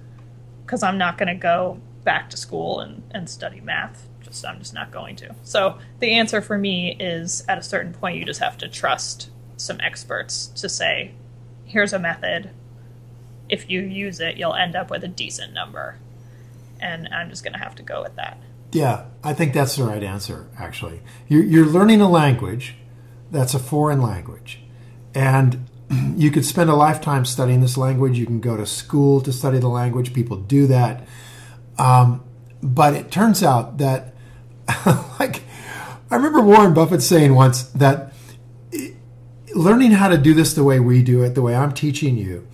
because 0.64 0.82
I'm 0.82 0.98
not 0.98 1.16
going 1.16 1.28
to 1.28 1.34
go 1.34 1.80
back 2.02 2.30
to 2.30 2.36
school 2.36 2.80
and, 2.80 3.02
and 3.12 3.30
study 3.30 3.60
math. 3.60 4.08
Just 4.20 4.44
I'm 4.44 4.58
just 4.58 4.74
not 4.74 4.90
going 4.90 5.16
to. 5.16 5.34
So 5.44 5.78
the 6.00 6.14
answer 6.14 6.42
for 6.42 6.58
me 6.58 6.96
is 6.98 7.44
at 7.48 7.56
a 7.56 7.62
certain 7.62 7.92
point 7.92 8.18
you 8.18 8.24
just 8.24 8.40
have 8.40 8.58
to 8.58 8.68
trust 8.68 9.30
some 9.58 9.80
experts 9.80 10.46
to 10.46 10.68
say, 10.68 11.12
here's 11.64 11.92
a 11.92 11.98
method, 11.98 12.50
if 13.48 13.68
you 13.68 13.80
use 13.80 14.20
it, 14.20 14.36
you'll 14.36 14.54
end 14.54 14.76
up 14.76 14.90
with 14.90 15.04
a 15.04 15.08
decent 15.08 15.52
number. 15.52 15.98
And 16.80 17.08
I'm 17.08 17.28
just 17.28 17.44
going 17.44 17.52
to 17.52 17.58
have 17.58 17.74
to 17.76 17.82
go 17.82 18.02
with 18.02 18.16
that. 18.16 18.38
Yeah, 18.72 19.06
I 19.24 19.32
think 19.32 19.52
that's 19.52 19.76
the 19.76 19.84
right 19.84 20.02
answer, 20.02 20.48
actually. 20.58 21.00
You're, 21.26 21.42
you're 21.42 21.66
learning 21.66 22.00
a 22.00 22.08
language 22.08 22.74
that's 23.30 23.54
a 23.54 23.58
foreign 23.58 24.00
language. 24.00 24.60
And 25.14 25.66
you 26.16 26.30
could 26.30 26.44
spend 26.44 26.70
a 26.70 26.74
lifetime 26.74 27.24
studying 27.24 27.60
this 27.60 27.76
language. 27.76 28.18
You 28.18 28.26
can 28.26 28.40
go 28.40 28.56
to 28.56 28.66
school 28.66 29.20
to 29.22 29.32
study 29.32 29.58
the 29.58 29.68
language. 29.68 30.12
People 30.12 30.36
do 30.36 30.66
that. 30.66 31.06
Um, 31.78 32.22
but 32.62 32.94
it 32.94 33.10
turns 33.10 33.42
out 33.42 33.78
that, 33.78 34.14
like, 35.18 35.42
I 36.10 36.16
remember 36.16 36.42
Warren 36.42 36.74
Buffett 36.74 37.02
saying 37.02 37.34
once 37.34 37.62
that 37.64 38.12
learning 39.58 39.90
how 39.90 40.08
to 40.08 40.16
do 40.16 40.34
this 40.34 40.54
the 40.54 40.62
way 40.62 40.78
we 40.78 41.02
do 41.02 41.22
it, 41.22 41.34
the 41.34 41.42
way 41.42 41.54
I'm 41.54 41.74
teaching 41.74 42.16
you, 42.16 42.46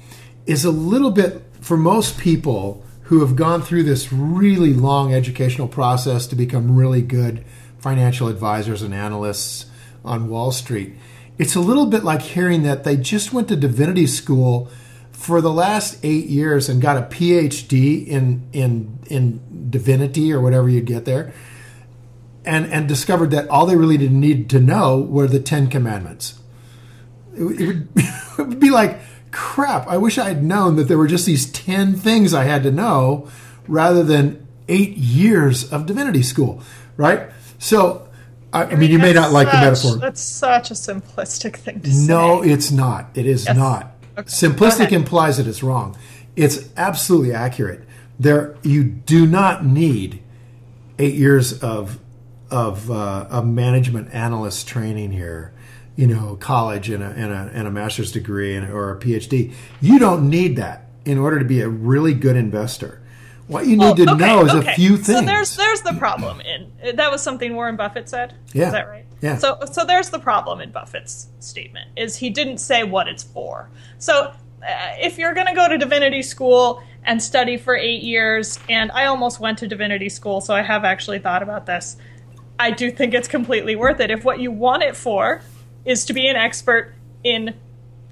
is 0.47 0.65
a 0.65 0.71
little 0.71 1.11
bit, 1.11 1.43
for 1.61 1.77
most 1.77 2.19
people 2.19 2.83
who 3.05 3.21
have 3.21 3.37
gone 3.37 3.61
through 3.61 3.83
this 3.83 4.11
really 4.11 4.73
long 4.73 5.13
educational 5.13 5.69
process 5.69 6.27
to 6.27 6.35
become 6.35 6.75
really 6.75 7.03
good 7.03 7.45
financial 7.79 8.29
advisors 8.29 8.81
and 8.81 8.95
analysts 8.95 9.67
on 10.03 10.31
Wall 10.31 10.51
Street, 10.51 10.95
it's 11.37 11.55
a 11.55 11.61
little 11.61 11.87
bit 11.87 12.05
like 12.05 12.23
hearing 12.23 12.63
that 12.63 12.85
they 12.85 12.97
just 12.97 13.35
went 13.35 13.49
to 13.49 13.57
divinity 13.57 14.07
school 14.07 14.71
for 15.13 15.43
the 15.43 15.53
last 15.53 15.99
eight 16.03 16.27
years 16.27 16.71
and 16.71 16.81
got 16.81 16.97
a 16.97 17.03
PhD 17.03 18.07
in 18.07 18.49
in 18.53 18.99
in 19.07 19.71
divinity 19.71 20.33
or 20.33 20.41
whatever 20.41 20.71
you 20.71 20.81
get 20.81 21.05
there, 21.05 21.35
and 22.47 22.67
and 22.73 22.89
discovered 22.89 23.31
that 23.31 23.49
all 23.49 23.67
they 23.67 23.77
really 23.77 23.99
didn't 23.99 24.21
need 24.21 24.49
to 24.51 24.61
know 24.61 25.01
were 25.01 25.27
the 25.27 25.41
Ten 25.41 25.69
Commandments. 25.69 26.41
It, 27.37 27.61
it, 27.61 27.67
would, 27.67 27.89
it 27.97 28.39
would 28.39 28.61
be 28.61 28.71
like 28.71 28.99
crap. 29.31 29.87
I 29.89 29.97
wish 29.97 30.19
I 30.19 30.29
had 30.29 30.43
known 30.43 30.77
that 30.77 30.85
there 30.85 30.99
were 30.99 31.07
just 31.07 31.27
these 31.27 31.51
ten 31.51 31.95
things 31.95 32.35
I 32.35 32.45
had 32.45 32.63
to 32.63 32.71
know, 32.71 33.29
rather 33.67 34.03
than 34.03 34.47
eight 34.69 34.97
years 34.97 35.71
of 35.73 35.87
divinity 35.87 36.23
school, 36.23 36.63
right? 36.97 37.31
So 37.59 38.09
I, 38.53 38.65
I 38.65 38.75
mean, 38.77 38.91
you 38.91 38.99
may 38.99 39.13
not 39.13 39.33
like 39.33 39.51
the 39.51 39.59
metaphor. 39.59 39.97
That's 39.97 40.21
such 40.21 40.71
a 40.71 40.75
simplistic 40.75 41.57
thing 41.57 41.81
to 41.81 41.93
say. 41.93 42.07
No, 42.07 42.43
it's 42.43 42.71
not. 42.71 43.11
It 43.15 43.27
is 43.27 43.47
yes. 43.47 43.57
not. 43.57 43.95
Okay. 44.17 44.29
Simplistic 44.29 44.93
implies 44.93 45.39
that 45.39 45.49
it's 45.49 45.63
wrong. 45.63 45.97
It's 46.37 46.69
absolutely 46.77 47.33
accurate. 47.33 47.83
There, 48.19 48.57
you 48.63 48.85
do 48.85 49.27
not 49.27 49.65
need 49.65 50.23
eight 50.99 51.15
years 51.15 51.61
of 51.63 51.99
of, 52.51 52.89
uh, 52.89 53.27
of 53.31 53.47
management 53.47 54.15
analyst 54.15 54.69
training 54.69 55.11
here. 55.11 55.53
You 55.97 56.09
know, 56.09 56.37
college 56.37 56.91
and 56.91 57.05
a, 57.05 57.11
and 57.11 57.33
a, 57.33 57.51
and 57.55 57.69
a 57.69 57.71
master's 57.71 58.11
degree 58.11 58.57
and, 58.57 58.69
or 58.69 58.91
a 58.91 58.99
PhD. 58.99 59.53
You 59.81 60.01
don't 60.01 60.29
need 60.29 60.57
that 60.57 60.89
in 61.05 61.19
order 61.19 61.39
to 61.39 61.45
be 61.45 61.61
a 61.61 61.69
really 61.69 62.15
good 62.15 62.37
investor. 62.37 63.01
What 63.47 63.67
you 63.67 63.77
need 63.77 63.79
well, 63.79 63.95
to 63.95 64.11
okay, 64.11 64.27
know 64.27 64.45
is 64.45 64.55
okay. 64.55 64.73
a 64.73 64.75
few 64.75 64.97
things. 64.97 65.19
So 65.19 65.25
there's 65.25 65.57
there's 65.57 65.83
the 65.83 65.93
problem 65.93 66.41
in 66.41 66.97
that 66.97 67.11
was 67.11 67.23
something 67.23 67.55
Warren 67.55 67.77
Buffett 67.77 68.09
said. 68.09 68.35
Yeah. 68.53 68.67
Is 68.67 68.73
that 68.73 68.89
right? 68.89 69.05
Yeah. 69.21 69.37
So 69.37 69.59
so 69.71 69.85
there's 69.85 70.09
the 70.11 70.19
problem 70.19 70.61
in 70.61 70.71
Buffett's 70.71 71.29
statement 71.41 71.91
is 71.97 72.17
he 72.17 72.31
didn't 72.31 72.59
say 72.59 72.85
what 72.85 73.07
it's 73.07 73.23
for. 73.23 73.69
So 73.99 74.33
uh, 74.63 74.95
if 74.99 75.19
you're 75.19 75.35
going 75.35 75.47
to 75.47 75.55
go 75.55 75.69
to 75.69 75.77
divinity 75.77 76.23
school 76.23 76.83
and 77.05 77.23
study 77.23 77.59
for 77.59 77.77
8 77.77 78.03
years 78.03 78.59
and 78.71 78.91
I 78.93 79.07
almost 79.07 79.41
went 79.41 79.59
to 79.59 79.69
divinity 79.69 80.09
school 80.09 80.41
so 80.41 80.55
I 80.55 80.63
have 80.63 80.85
actually 80.85 81.19
thought 81.19 81.43
about 81.43 81.67
this. 81.67 81.99
I 82.59 82.71
do 82.71 82.91
think 82.91 83.13
it's 83.13 83.29
completely 83.29 83.77
worth 83.77 84.01
it 84.01 84.11
if 84.11 84.25
what 84.25 84.41
you 84.41 84.51
want 84.51 84.83
it 84.83 84.97
for 84.97 85.43
is 85.85 86.05
to 86.07 86.13
be 86.13 86.27
an 86.29 86.37
expert 86.37 86.95
in 87.23 87.55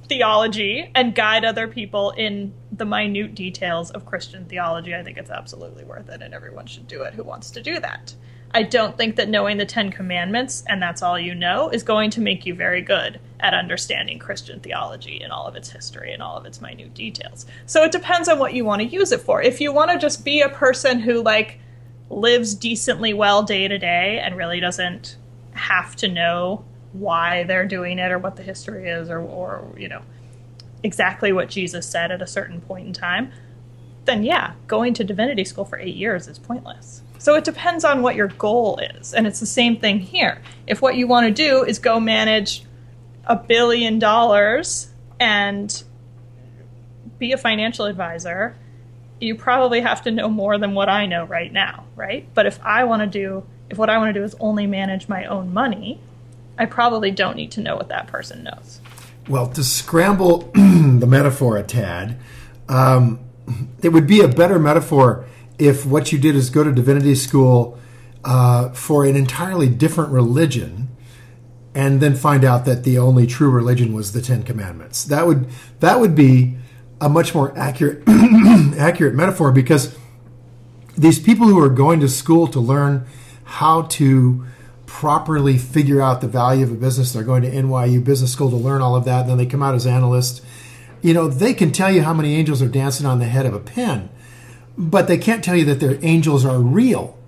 theology 0.07 0.91
and 0.95 1.15
guide 1.15 1.45
other 1.45 1.69
people 1.69 2.11
in 2.11 2.53
the 2.71 2.85
minute 2.85 3.35
details 3.35 3.91
of 3.91 4.05
Christian 4.05 4.45
theology, 4.47 4.95
I 4.95 5.03
think 5.03 5.19
it's 5.19 5.31
absolutely 5.31 5.85
worth 5.85 6.09
it, 6.09 6.23
and 6.23 6.35
everyone 6.35 6.67
should 6.67 6.87
do 6.87 7.03
it 7.03 7.15
who 7.15 7.23
wants 7.23 7.51
to 7.53 7.63
do 7.63 7.79
that. 7.81 8.15
I 8.55 8.63
don't 8.63 8.99
think 8.99 9.17
that 9.17 9.31
knowing 9.31 9.57
the 9.57 9.65
Ten 9.65 9.91
Commandments 9.91 10.63
and 10.69 10.83
that's 10.83 11.03
all 11.03 11.19
you 11.19 11.35
know 11.35 11.71
is 11.71 11.83
going 11.83 12.11
to 12.11 12.21
make 12.21 12.45
you 12.45 12.55
very 12.55 12.83
good 12.83 13.19
at 13.41 13.55
understanding 13.55 14.19
Christian 14.19 14.61
theology 14.61 15.23
and 15.23 15.33
all 15.33 15.47
of 15.47 15.57
its 15.57 15.71
history 15.71 16.13
and 16.13 16.23
all 16.23 16.37
of 16.37 16.45
its 16.45 16.61
minute 16.61 16.93
details. 16.93 17.47
So 17.65 17.83
it 17.83 17.93
depends 17.93 18.29
on 18.29 18.39
what 18.39 18.53
you 18.53 18.67
want 18.67 18.83
to 18.83 18.89
use 18.89 19.11
it 19.11 19.23
for. 19.23 19.41
If 19.41 19.61
you 19.61 19.73
want 19.73 19.91
to 19.91 19.99
just 19.99 20.23
be 20.23 20.43
a 20.43 20.51
person 20.51 21.01
who, 21.01 21.23
like, 21.23 21.59
lives 22.11 22.55
decently 22.55 23.15
well 23.15 23.43
day 23.43 23.69
to 23.69 23.79
day 23.79 24.21
and 24.23 24.37
really 24.37 24.61
doesn't 24.61 25.17
have 25.53 25.97
to 25.97 26.09
know 26.09 26.65
why 26.93 27.45
they're 27.45 27.67
doing 27.67 27.99
it 27.99 28.13
or 28.13 28.19
what 28.19 28.37
the 28.37 28.43
history 28.43 28.89
is 28.89 29.09
or, 29.09 29.19
or 29.19 29.73
you 29.77 29.89
know 29.89 30.03
exactly 30.83 31.33
what 31.33 31.49
Jesus 31.49 31.87
said 31.87 32.11
at 32.11 32.23
a 32.23 32.27
certain 32.27 32.61
point 32.61 32.87
in 32.87 32.93
time, 32.93 33.33
then 34.05 34.25
yeah, 34.25 34.55
going 34.67 34.95
to 34.95 35.05
divinity 35.05 35.45
school 35.45 35.65
for 35.65 35.79
eight 35.79 35.95
years 35.95 36.27
is 36.27 36.39
pointless. 36.39 37.03
So 37.19 37.37
it 37.37 37.45
depends 37.45 37.85
on 37.85 38.03
what 38.03 38.17
your 38.17 38.29
goal 38.29 38.79
is. 38.79 39.15
And 39.15 39.27
it's 39.27 39.39
the 39.39 39.47
same 39.47 39.77
thing 39.77 40.01
here. 40.01 40.43
If 40.67 40.83
what 40.83 40.97
you 40.97 41.07
want 41.07 41.27
to 41.27 41.33
do 41.33 41.63
is 41.63 41.79
go 41.79 42.01
manage 42.01 42.65
a 43.25 43.37
billion 43.37 44.01
dollars 44.01 44.89
and 45.21 45.83
be 47.19 47.33
a 47.33 47.39
financial 47.39 47.87
advisor, 47.87 48.57
you 49.21 49.37
probably 49.37 49.81
have 49.81 50.03
to 50.03 50.11
know 50.11 50.29
more 50.29 50.59
than 50.59 50.75
what 50.75 50.89
I 50.89 51.07
know 51.07 51.25
right 51.25 51.53
now, 51.53 51.85
right? 51.95 52.29
But 52.35 52.47
if 52.47 52.59
I 52.65 52.83
want 52.85 53.03
to 53.03 53.07
do, 53.07 53.47
if 53.71 53.79
what 53.79 53.89
I 53.89 53.99
want 53.99 54.13
to 54.13 54.21
do 54.21 54.25
is 54.25 54.35
only 54.41 54.67
manage 54.67 55.09
my 55.09 55.27
own 55.27 55.55
money, 55.55 56.01
I 56.59 56.67
probably 56.67 57.11
don't 57.11 57.37
need 57.37 57.51
to 57.53 57.61
know 57.61 57.77
what 57.77 57.89
that 57.89 58.07
person 58.07 58.45
knows. 58.45 58.81
Well, 59.29 59.49
to 59.49 59.63
scramble 59.63 60.39
the 60.55 61.07
metaphor 61.07 61.57
a 61.57 61.63
tad, 61.63 62.19
um, 62.69 63.21
it 63.83 63.91
would 63.91 64.07
be 64.07 64.21
a 64.21 64.29
better 64.29 64.59
metaphor 64.59 65.27
if 65.59 65.87
what 65.87 66.13
you 66.13 66.19
did 66.19 66.35
is 66.35 66.51
go 66.51 66.65
to 66.65 66.73
divinity 66.73 67.15
school 67.15 67.79
uh, 68.25 68.71
for 68.71 69.05
an 69.05 69.17
entirely 69.17 69.69
different 69.69 70.11
religion 70.11 70.89
and 71.75 72.01
then 72.01 72.15
find 72.15 72.45
out 72.45 72.65
that 72.65 72.85
the 72.85 72.99
only 72.99 73.27
true 73.27 73.51
religion 73.51 73.93
was 73.95 74.13
the 74.13 74.21
Ten 74.21 74.43
Commandments. 74.43 75.05
That 75.05 75.27
would 75.27 75.49
that 75.81 76.01
would 76.01 76.15
be 76.15 76.57
a 77.01 77.09
much 77.09 77.35
more 77.35 77.57
accurate 77.57 78.03
accurate 78.79 79.15
metaphor 79.15 79.53
because 79.53 79.97
these 80.97 81.19
people 81.19 81.47
who 81.47 81.59
are 81.59 81.71
going 81.71 82.01
to 82.01 82.09
school 82.09 82.47
to 82.49 82.61
learn 82.61 83.07
how 83.45 83.83
to 83.83 84.45
properly 84.93 85.57
figure 85.57 86.03
out 86.03 86.21
the 86.21 86.29
value 86.29 86.63
of 86.63 86.71
a 86.71 86.75
business. 86.75 87.13
They're 87.13 87.25
going 87.25 87.43
to 87.43 87.51
NYU 87.51 88.05
Business 88.05 88.31
School 88.31 88.51
to 88.51 88.57
learn 88.57 88.83
all 88.83 88.95
of 88.95 89.07
that. 89.07 89.23
And 89.23 89.31
then 89.31 89.39
they 89.39 89.47
come 89.47 89.63
out 89.63 89.75
as 89.75 89.87
analysts. 89.87 90.43
You 91.01 91.15
know, 91.15 91.29
they 91.29 91.55
can 91.55 91.73
tell 91.73 91.91
you 91.91 92.03
how 92.03 92.13
many 92.13 92.37
angels 92.37 92.61
are 92.61 92.69
dancing 92.69 93.07
on 93.07 93.19
the 93.19 93.25
head 93.25 93.47
of 93.47 93.55
a 93.55 93.59
pin, 93.59 94.11
but 94.77 95.09
they 95.09 95.17
can't 95.17 95.43
tell 95.43 95.57
you 95.57 95.65
that 95.65 95.81
their 95.81 95.99
angels 96.03 96.45
are 96.45 96.61
real. 96.61 97.19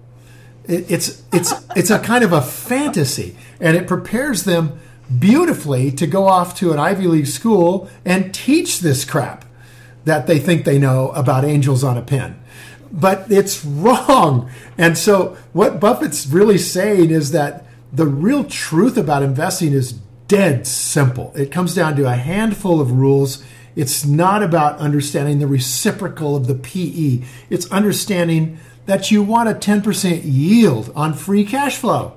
It, 0.67 0.91
it's 0.91 1.23
it's 1.33 1.53
it's 1.75 1.91
a 1.91 1.99
kind 1.99 2.23
of 2.23 2.33
a 2.33 2.43
fantasy, 2.43 3.35
and 3.59 3.77
it 3.77 3.89
prepares 3.89 4.45
them 4.45 4.79
beautifully 5.19 5.91
to 5.93 6.07
go 6.07 6.27
off 6.27 6.55
to 6.59 6.71
an 6.71 6.79
Ivy 6.79 7.07
League 7.07 7.27
school 7.27 7.89
and 8.05 8.33
teach 8.33 8.81
this 8.81 9.07
crap 9.07 9.47
that 10.05 10.27
they 10.27 10.39
think 10.39 10.65
they 10.65 10.79
know 10.79 11.09
about 11.11 11.45
angels 11.45 11.83
on 11.83 11.97
a 11.97 12.03
pin 12.03 12.37
but 12.95 13.31
it's 13.31 13.65
wrong. 13.65 14.49
And 14.79 14.97
so, 14.97 15.37
what 15.53 15.81
Buffett's 15.81 16.27
really 16.27 16.59
saying 16.59 17.11
is 17.11 17.33
that 17.33 17.67
the 17.93 18.07
real 18.07 18.45
truth 18.45 18.97
about 18.97 19.23
investing 19.23 19.73
is 19.73 19.93
dead 20.29 20.67
simple. 20.67 21.33
It 21.37 21.51
comes 21.51 21.75
down 21.75 21.97
to 21.97 22.07
a 22.07 22.15
handful 22.15 22.81
of 22.81 22.93
rules. 22.93 23.45
It's 23.77 24.05
not 24.05 24.43
about 24.43 24.79
understanding 24.79 25.41
the 25.41 25.49
reciprocal 25.49 26.37
of 26.37 26.47
the 26.47 26.55
PE, 26.55 27.27
it's 27.51 27.71
understanding 27.71 28.59
that 28.87 29.11
you 29.11 29.23
want 29.23 29.49
a 29.49 29.55
10% 29.55 30.21
yield 30.25 30.93
on 30.95 31.15
free 31.15 31.45
cash 31.45 31.79
flow. 31.79 32.13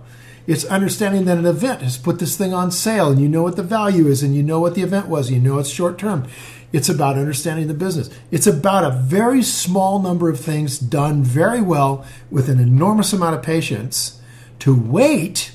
It's 0.46 0.66
understanding 0.66 1.26
that 1.26 1.38
an 1.38 1.46
event 1.46 1.82
has 1.82 1.98
put 1.98 2.20
this 2.20 2.38
thing 2.38 2.54
on 2.54 2.72
sale 2.72 3.10
and 3.10 3.20
you 3.20 3.28
know 3.28 3.44
what 3.44 3.56
the 3.56 3.64
value 3.64 4.08
is 4.08 4.24
and 4.24 4.36
you 4.36 4.44
know 4.44 4.60
what 4.60 4.76
the 4.76 4.82
event 4.82 5.08
was, 5.08 5.28
and 5.28 5.38
you 5.38 5.50
know 5.50 5.60
it's 5.60 5.70
short 5.70 5.98
term. 5.98 6.28
It's 6.74 6.90
about 6.90 7.18
understanding 7.18 7.68
the 7.68 7.74
business. 7.74 8.10
It's 8.30 8.48
about 8.48 8.84
a 8.84 8.92
very 8.92 9.42
small 9.42 10.00
number 10.00 10.30
of 10.30 10.40
things 10.40 10.78
done 10.78 11.24
very 11.24 11.62
well 11.62 12.06
with 12.30 12.50
an 12.50 12.60
enormous 12.60 13.14
amount 13.14 13.36
of 13.36 13.44
patience 13.44 14.22
to 14.60 14.76
wait 14.76 15.54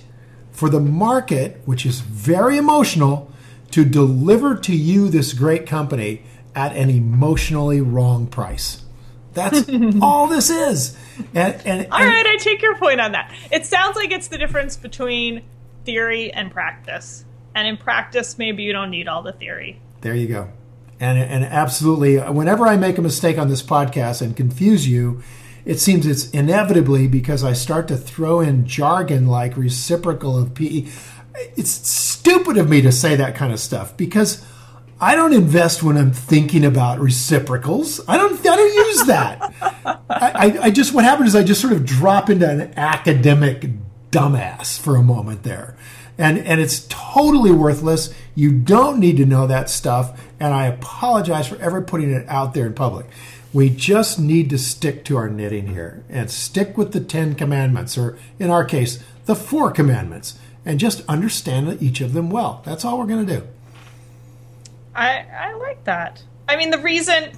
for 0.52 0.70
the 0.70 0.80
market, 0.80 1.60
which 1.66 1.84
is 1.84 2.00
very 2.00 2.56
emotional, 2.56 3.30
to 3.72 3.84
deliver 3.84 4.56
to 4.56 4.74
you 4.74 5.08
this 5.08 5.32
great 5.32 5.66
company 5.66 6.22
at 6.54 6.74
an 6.76 6.88
emotionally 6.88 7.80
wrong 7.80 8.26
price. 8.26 8.82
That's 9.34 9.68
all 10.02 10.28
this 10.28 10.48
is. 10.48 10.96
And, 11.34 11.60
and, 11.66 11.92
all 11.92 12.04
right, 12.04 12.26
I 12.26 12.36
take 12.36 12.62
your 12.62 12.76
point 12.76 13.00
on 13.00 13.12
that. 13.12 13.32
It 13.50 13.66
sounds 13.66 13.96
like 13.96 14.12
it's 14.12 14.28
the 14.28 14.38
difference 14.38 14.76
between 14.76 15.42
theory 15.84 16.32
and 16.32 16.50
practice. 16.50 17.24
And 17.54 17.68
in 17.68 17.76
practice, 17.76 18.38
maybe 18.38 18.62
you 18.62 18.72
don't 18.72 18.90
need 18.90 19.08
all 19.08 19.22
the 19.22 19.32
theory. 19.32 19.78
There 20.00 20.14
you 20.14 20.28
go 20.28 20.50
and 21.02 21.18
and 21.18 21.44
absolutely 21.44 22.18
whenever 22.18 22.66
I 22.66 22.76
make 22.76 22.98
a 22.98 23.02
mistake 23.02 23.38
on 23.38 23.48
this 23.48 23.62
podcast 23.62 24.22
and 24.22 24.36
confuse 24.36 24.88
you, 24.88 25.22
it 25.64 25.78
seems 25.78 26.06
it's 26.06 26.30
inevitably 26.30 27.08
because 27.08 27.44
I 27.44 27.52
start 27.52 27.88
to 27.88 27.96
throw 27.96 28.40
in 28.40 28.66
jargon 28.66 29.26
like 29.26 29.56
reciprocal 29.56 30.38
of 30.38 30.54
PE. 30.54 30.86
It's 31.56 31.70
stupid 31.70 32.56
of 32.58 32.68
me 32.68 32.82
to 32.82 32.92
say 32.92 33.16
that 33.16 33.34
kind 33.34 33.52
of 33.52 33.60
stuff 33.60 33.96
because 33.96 34.44
I 35.02 35.16
don't 35.16 35.32
invest 35.32 35.82
when 35.82 35.96
I'm 35.96 36.12
thinking 36.12 36.64
about 36.64 37.00
reciprocals. 37.00 38.00
I 38.06 38.16
don't. 38.16 38.38
I 38.38 38.56
don't 38.56 38.74
use 38.74 39.04
that. 39.06 39.52
I, 39.82 39.96
I, 40.08 40.58
I 40.62 40.70
just 40.70 40.94
what 40.94 41.02
happens 41.02 41.30
is 41.30 41.34
I 41.34 41.42
just 41.42 41.60
sort 41.60 41.72
of 41.72 41.84
drop 41.84 42.30
into 42.30 42.48
an 42.48 42.72
academic 42.76 43.68
dumbass 44.12 44.78
for 44.78 44.94
a 44.94 45.02
moment 45.02 45.42
there, 45.42 45.76
and 46.18 46.38
and 46.38 46.60
it's 46.60 46.86
totally 46.88 47.52
worthless. 47.52 48.14
You 48.34 48.52
don't 48.52 48.98
need 48.98 49.16
to 49.18 49.26
know 49.26 49.46
that 49.46 49.70
stuff, 49.70 50.20
and 50.38 50.54
I 50.54 50.66
apologize 50.66 51.48
for 51.48 51.56
ever 51.56 51.82
putting 51.82 52.10
it 52.10 52.28
out 52.28 52.54
there 52.54 52.66
in 52.66 52.74
public. 52.74 53.06
We 53.52 53.68
just 53.68 54.18
need 54.18 54.48
to 54.50 54.58
stick 54.58 55.04
to 55.06 55.16
our 55.16 55.28
knitting 55.28 55.68
here 55.68 56.04
and 56.08 56.30
stick 56.30 56.78
with 56.78 56.92
the 56.92 57.00
Ten 57.00 57.34
Commandments, 57.34 57.98
or 57.98 58.18
in 58.38 58.50
our 58.50 58.64
case, 58.64 59.02
the 59.26 59.36
Four 59.36 59.70
Commandments, 59.70 60.38
and 60.64 60.80
just 60.80 61.04
understand 61.06 61.82
each 61.82 62.00
of 62.00 62.14
them 62.14 62.30
well. 62.30 62.62
That's 62.64 62.84
all 62.84 62.98
we're 62.98 63.06
going 63.06 63.26
to 63.26 63.40
do. 63.40 63.46
I 64.94 65.24
I 65.38 65.52
like 65.54 65.84
that. 65.84 66.22
I 66.48 66.56
mean, 66.56 66.70
the 66.70 66.78
reason 66.78 67.32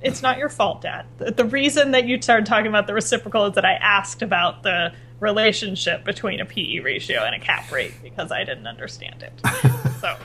it's 0.00 0.22
not 0.22 0.38
your 0.38 0.48
fault, 0.48 0.82
Dad. 0.82 1.06
The, 1.18 1.44
reason 1.44 1.92
that 1.92 2.06
you 2.06 2.20
started 2.20 2.46
talking 2.46 2.66
about 2.66 2.86
the 2.86 2.94
reciprocal 2.94 3.46
is 3.46 3.54
that 3.54 3.64
I 3.64 3.74
asked 3.74 4.22
about 4.22 4.62
the 4.62 4.92
relationship 5.20 6.04
between 6.04 6.40
a 6.40 6.44
PE 6.44 6.78
ratio 6.78 7.24
and 7.24 7.34
a 7.34 7.38
cap 7.38 7.70
rate 7.72 7.94
because 8.02 8.30
I 8.30 8.44
didn't 8.44 8.66
understand 8.66 9.22
it. 9.22 9.32
So 10.00 10.16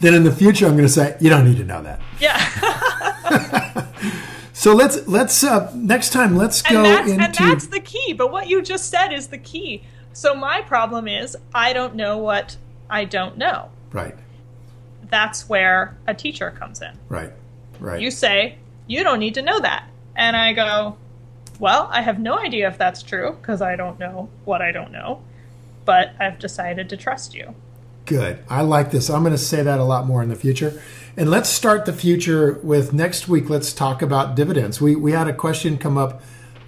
then 0.00 0.14
in 0.14 0.24
the 0.24 0.32
future, 0.32 0.66
I'm 0.66 0.72
going 0.72 0.82
to 0.82 0.88
say 0.88 1.16
you 1.20 1.30
don't 1.30 1.44
need 1.44 1.58
to 1.58 1.64
know 1.64 1.80
that. 1.84 2.00
Yeah. 2.18 2.36
so 4.52 4.74
let's 4.74 5.06
let's 5.06 5.44
uh, 5.44 5.70
next 5.72 6.10
time 6.10 6.36
let's 6.36 6.62
go 6.62 6.78
and 6.78 6.84
that's, 6.84 7.10
into 7.12 7.24
and 7.24 7.52
that's 7.52 7.66
the 7.68 7.78
key. 7.78 8.12
But 8.12 8.32
what 8.32 8.48
you 8.48 8.60
just 8.60 8.90
said 8.90 9.12
is 9.12 9.28
the 9.28 9.38
key. 9.38 9.84
So 10.12 10.34
my 10.34 10.62
problem 10.62 11.06
is 11.06 11.36
I 11.54 11.72
don't 11.72 11.94
know 11.94 12.18
what 12.18 12.56
I 12.88 13.04
don't 13.04 13.38
know. 13.38 13.70
right, 13.92 14.16
That's 15.04 15.48
where 15.48 15.96
a 16.08 16.14
teacher 16.14 16.50
comes 16.50 16.82
in. 16.82 16.98
right, 17.08 17.30
right. 17.78 18.00
You 18.00 18.10
say, 18.10 18.58
you 18.90 19.04
don't 19.04 19.20
need 19.20 19.34
to 19.34 19.42
know 19.42 19.60
that. 19.60 19.88
And 20.16 20.36
I 20.36 20.52
go, 20.52 20.96
well, 21.60 21.88
I 21.92 22.02
have 22.02 22.18
no 22.18 22.36
idea 22.36 22.66
if 22.66 22.76
that's 22.76 23.04
true 23.04 23.36
because 23.40 23.62
I 23.62 23.76
don't 23.76 24.00
know 24.00 24.28
what 24.44 24.60
I 24.60 24.72
don't 24.72 24.90
know, 24.90 25.22
but 25.84 26.12
I've 26.18 26.40
decided 26.40 26.88
to 26.88 26.96
trust 26.96 27.32
you. 27.32 27.54
Good. 28.04 28.42
I 28.48 28.62
like 28.62 28.90
this. 28.90 29.08
I'm 29.08 29.22
going 29.22 29.32
to 29.32 29.38
say 29.38 29.62
that 29.62 29.78
a 29.78 29.84
lot 29.84 30.06
more 30.06 30.24
in 30.24 30.28
the 30.28 30.34
future. 30.34 30.82
And 31.16 31.30
let's 31.30 31.48
start 31.48 31.84
the 31.84 31.92
future 31.92 32.54
with 32.64 32.92
next 32.92 33.28
week. 33.28 33.48
Let's 33.48 33.72
talk 33.72 34.02
about 34.02 34.34
dividends. 34.34 34.80
We 34.80 34.96
we 34.96 35.12
had 35.12 35.28
a 35.28 35.32
question 35.32 35.78
come 35.78 35.96
up 35.96 36.20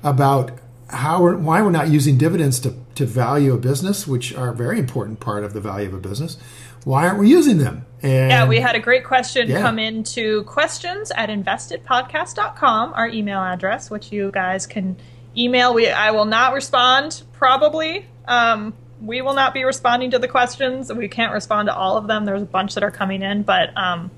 about 0.04 0.52
how 0.90 1.22
we're, 1.22 1.36
why 1.36 1.60
we're 1.62 1.70
not 1.70 1.88
using 1.88 2.18
dividends 2.18 2.60
to 2.60 2.74
to 2.94 3.06
value 3.06 3.54
a 3.54 3.58
business, 3.58 4.06
which 4.06 4.32
are 4.34 4.50
a 4.50 4.54
very 4.54 4.78
important 4.78 5.18
part 5.18 5.42
of 5.42 5.54
the 5.54 5.60
value 5.60 5.88
of 5.88 5.94
a 5.94 5.98
business. 6.08 6.36
Why 6.84 7.06
aren't 7.06 7.18
we 7.18 7.28
using 7.28 7.58
them? 7.58 7.86
And 8.02 8.30
Yeah, 8.30 8.46
we 8.48 8.58
had 8.58 8.74
a 8.74 8.80
great 8.80 9.04
question 9.04 9.48
Yeah. 9.48 9.60
come 9.60 9.78
into 9.78 10.42
questions 10.44 11.12
at 11.14 11.28
investedpodcast.com, 11.28 12.92
our 12.94 13.08
email 13.08 13.40
address, 13.40 13.90
which 13.90 14.10
you 14.12 14.30
guys 14.32 14.66
can 14.66 14.96
email. 15.36 15.72
We 15.74 15.88
I 15.88 16.10
will 16.10 16.24
not 16.24 16.52
respond, 16.54 17.22
probably. 17.32 18.06
Um, 18.26 18.74
we 19.00 19.20
will 19.22 19.34
not 19.34 19.54
be 19.54 19.64
responding 19.64 20.10
to 20.12 20.18
the 20.18 20.28
questions. 20.28 20.92
We 20.92 21.08
can't 21.08 21.32
respond 21.32 21.68
to 21.68 21.74
all 21.74 21.96
of 21.96 22.06
them. 22.06 22.24
There's 22.24 22.42
a 22.42 22.46
bunch 22.46 22.74
that 22.74 22.84
are 22.84 22.90
coming 22.90 23.22
in, 23.22 23.42
but 23.42 23.76
um, 23.76 24.10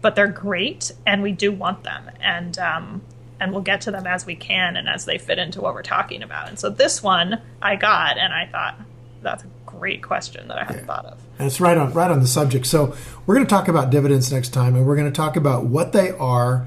but 0.00 0.14
they're 0.14 0.26
great, 0.28 0.92
and 1.06 1.22
we 1.22 1.32
do 1.32 1.50
want 1.52 1.84
them, 1.84 2.10
and 2.20 2.58
um, 2.58 3.02
and 3.40 3.52
we'll 3.52 3.62
get 3.62 3.80
to 3.82 3.90
them 3.90 4.06
as 4.06 4.26
we 4.26 4.34
can 4.34 4.76
and 4.76 4.88
as 4.88 5.04
they 5.04 5.18
fit 5.18 5.38
into 5.38 5.60
what 5.60 5.74
we're 5.74 5.82
talking 5.82 6.22
about. 6.22 6.48
And 6.48 6.58
so 6.58 6.68
this 6.70 7.02
one 7.02 7.40
I 7.62 7.76
got, 7.76 8.18
and 8.18 8.32
I 8.32 8.46
thought 8.46 8.80
that's 9.22 9.44
a 9.44 9.46
great 9.78 10.02
question 10.02 10.48
that 10.48 10.58
I 10.58 10.64
hadn't 10.64 10.86
thought 10.86 11.04
of. 11.04 11.18
And 11.38 11.46
it's 11.46 11.60
right 11.60 11.76
on 11.76 11.92
right 11.92 12.10
on 12.10 12.20
the 12.20 12.26
subject. 12.26 12.66
So 12.66 12.94
we're 13.26 13.34
going 13.34 13.46
to 13.46 13.50
talk 13.50 13.68
about 13.68 13.90
dividends 13.90 14.32
next 14.32 14.50
time, 14.50 14.74
and 14.74 14.86
we're 14.86 14.96
going 14.96 15.10
to 15.10 15.16
talk 15.16 15.36
about 15.36 15.64
what 15.64 15.92
they 15.92 16.10
are. 16.12 16.66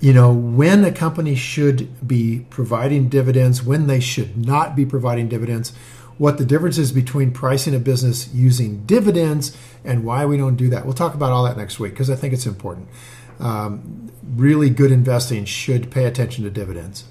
You 0.00 0.12
know, 0.12 0.32
when 0.32 0.84
a 0.84 0.92
company 0.92 1.34
should 1.34 2.06
be 2.06 2.46
providing 2.50 3.08
dividends, 3.08 3.64
when 3.64 3.88
they 3.88 3.98
should 3.98 4.36
not 4.36 4.76
be 4.76 4.86
providing 4.86 5.28
dividends, 5.28 5.72
what 6.18 6.38
the 6.38 6.44
difference 6.44 6.78
is 6.78 6.92
between 6.92 7.32
pricing 7.32 7.74
a 7.74 7.78
business 7.78 8.32
using 8.32 8.84
dividends, 8.86 9.56
and 9.84 10.04
why 10.04 10.24
we 10.24 10.36
don't 10.36 10.56
do 10.56 10.68
that. 10.70 10.84
We'll 10.84 10.94
talk 10.94 11.14
about 11.14 11.32
all 11.32 11.44
that 11.44 11.56
next 11.56 11.80
week 11.80 11.92
because 11.92 12.10
I 12.10 12.16
think 12.16 12.32
it's 12.32 12.46
important. 12.46 12.88
Um, 13.40 14.10
really 14.36 14.70
good 14.70 14.92
investing 14.92 15.44
should 15.44 15.90
pay 15.90 16.04
attention 16.04 16.44
to 16.44 16.50
dividends. 16.50 17.04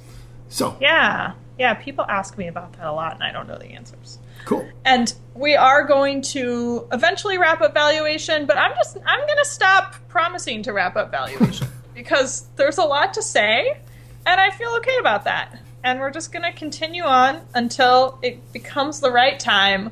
So 0.49 0.77
Yeah, 0.79 1.33
yeah. 1.58 1.74
People 1.74 2.06
ask 2.08 2.38
me 2.38 2.48
about 2.48 2.74
that 2.74 2.86
a 2.86 2.91
lot, 2.91 3.13
and 3.13 3.24
I 3.24 3.32
don't 3.32 3.48
know 3.48 3.58
the 3.58 3.67
answers. 3.67 4.20
cool. 4.46 4.67
And 4.86 5.13
we 5.34 5.56
are 5.56 5.86
going 5.86 6.22
to 6.24 6.88
eventually 6.91 7.38
wrap 7.38 7.62
up 7.62 7.74
valuation, 7.74 8.46
but 8.46 8.58
I'm 8.58 8.76
just 8.76 8.98
I'm 9.06 9.20
going 9.26 9.39
to 9.39 9.46
stop 9.46 9.96
promising 10.08 10.63
to 10.63 10.74
wrap 10.74 10.96
up 10.96 11.12
valuation 11.12 11.67
because 11.93 12.48
there's 12.56 12.78
a 12.78 12.84
lot 12.84 13.13
to 13.15 13.22
say, 13.22 13.78
and 14.26 14.41
I 14.41 14.52
feel 14.52 14.70
okay 14.78 14.98
about 15.00 15.24
that. 15.26 15.60
And 15.84 16.00
we're 16.00 16.12
just 16.12 16.32
going 16.32 16.43
to 16.43 16.52
continue 16.52 17.04
on 17.04 17.41
until 17.54 18.20
it 18.22 18.52
becomes 18.52 19.00
the 19.00 19.12
right 19.12 19.39
time 19.39 19.91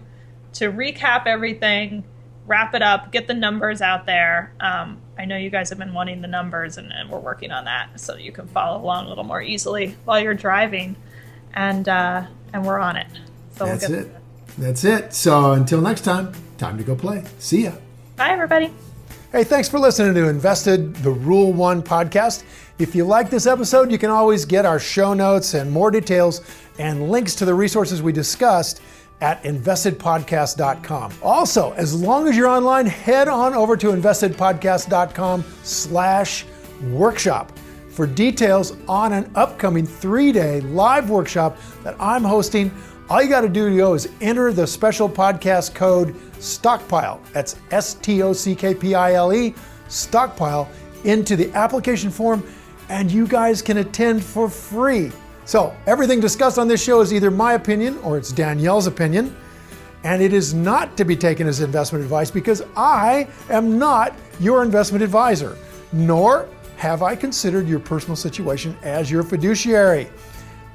to 0.54 0.72
recap 0.72 1.26
everything, 1.26 2.04
wrap 2.48 2.74
it 2.74 2.82
up, 2.82 3.12
get 3.12 3.28
the 3.28 3.34
numbers 3.34 3.82
out 3.82 4.06
there. 4.06 4.54
Um, 4.60 5.00
I 5.18 5.26
know 5.26 5.38
you 5.38 5.50
guys 5.50 5.70
have 5.70 5.78
been 5.78 5.94
wanting 5.94 6.22
the 6.22 6.28
numbers, 6.28 6.78
and, 6.78 6.92
and 6.92 7.10
we're 7.10 7.20
working 7.20 7.52
on 7.52 7.66
that 7.66 8.00
so 8.00 8.16
you 8.16 8.32
can 8.32 8.48
follow 8.48 8.82
along 8.82 9.06
a 9.06 9.10
little 9.10 9.24
more 9.24 9.42
easily 9.42 9.96
while 10.06 10.20
you're 10.20 10.34
driving, 10.34 10.96
and 11.56 11.88
uh, 11.90 12.26
and 12.54 12.66
we're 12.66 12.80
on 12.80 12.96
it. 12.96 13.08
So 13.58 13.66
That's 13.66 13.88
we'll 13.88 14.00
it. 14.00 14.12
get 14.12 14.22
That's 14.58 14.84
it. 14.84 15.14
So 15.14 15.54
until 15.54 15.82
next 15.82 16.02
time, 16.02 16.34
time 16.58 16.78
to 16.78 16.84
go 16.84 16.96
play. 16.96 17.24
See 17.40 17.64
ya. 17.64 17.74
Bye, 18.16 18.30
everybody. 18.30 18.74
Hey, 19.32 19.44
thanks 19.44 19.68
for 19.68 19.80
listening 19.80 20.14
to 20.14 20.30
Invested, 20.30 20.96
the 20.98 21.12
Rule 21.12 21.52
One 21.52 21.84
podcast. 21.84 22.44
If 22.80 22.96
you 22.96 23.04
like 23.04 23.30
this 23.30 23.46
episode, 23.48 23.92
you 23.92 23.98
can 23.98 24.10
always 24.10 24.46
get 24.46 24.66
our 24.66 24.80
show 24.80 25.14
notes 25.14 25.54
and 25.54 25.70
more 25.72 25.92
details 25.92 26.42
and 26.80 27.10
links 27.10 27.36
to 27.36 27.46
the 27.46 27.54
resources 27.54 28.02
we 28.02 28.14
discussed 28.14 28.82
at 29.22 29.42
investedpodcast.com. 29.44 31.14
Also, 31.22 31.72
as 31.74 32.00
long 32.00 32.28
as 32.28 32.36
you're 32.38 32.48
online, 32.48 32.86
head 32.86 33.28
on 33.28 33.54
over 33.54 33.76
to 33.78 33.88
investedpodcast.com 33.88 35.44
slash 35.64 36.46
workshop 36.92 37.52
for 37.96 38.06
details 38.06 38.76
on 38.90 39.14
an 39.14 39.32
upcoming 39.36 39.86
three-day 39.86 40.60
live 40.62 41.10
workshop 41.10 41.58
that 41.84 41.96
I'm 41.98 42.24
hosting. 42.24 42.70
All 43.10 43.24
you 43.24 43.30
got 43.30 43.42
to 43.42 43.50
do 43.50 43.94
is 43.94 44.10
enter 44.20 44.52
the 44.52 44.68
special 44.68 45.08
podcast 45.08 45.74
code 45.74 46.14
stockpile. 46.40 47.22
That's 47.32 47.56
S 47.72 47.94
T 47.96 48.22
O 48.22 48.34
C 48.34 48.54
K 48.54 48.76
P 48.76 48.96
I 48.96 49.14
L 49.14 49.34
E, 49.34 49.56
stockpile, 49.88 50.68
into 51.06 51.36
the 51.36 51.52
application 51.54 52.10
form, 52.10 52.44
and 52.90 53.10
you 53.10 53.28
guys 53.28 53.62
can 53.62 53.78
attend 53.78 54.24
for 54.24 54.50
free. 54.50 55.12
So, 55.46 55.76
everything 55.86 56.20
discussed 56.20 56.58
on 56.58 56.68
this 56.68 56.84
show 56.84 57.00
is 57.02 57.14
either 57.14 57.32
my 57.32 57.54
opinion 57.54 57.98
or 58.00 58.18
it's 58.18 58.32
Danielle's 58.32 58.88
opinion, 58.88 59.36
and 60.04 60.22
it 60.22 60.34
is 60.34 60.54
not 60.54 60.98
to 60.98 61.06
be 61.06 61.16
taken 61.16 61.48
as 61.48 61.62
investment 61.62 62.04
advice 62.04 62.30
because 62.32 62.64
I 62.76 63.28
am 63.50 63.80
not 63.80 64.16
your 64.40 64.64
investment 64.64 65.04
advisor, 65.04 65.58
nor 65.94 66.50
have 66.78 67.02
I 67.02 67.16
considered 67.16 67.68
your 67.68 67.80
personal 67.80 68.16
situation 68.16 68.78
as 68.84 69.10
your 69.10 69.24
fiduciary. 69.24 70.10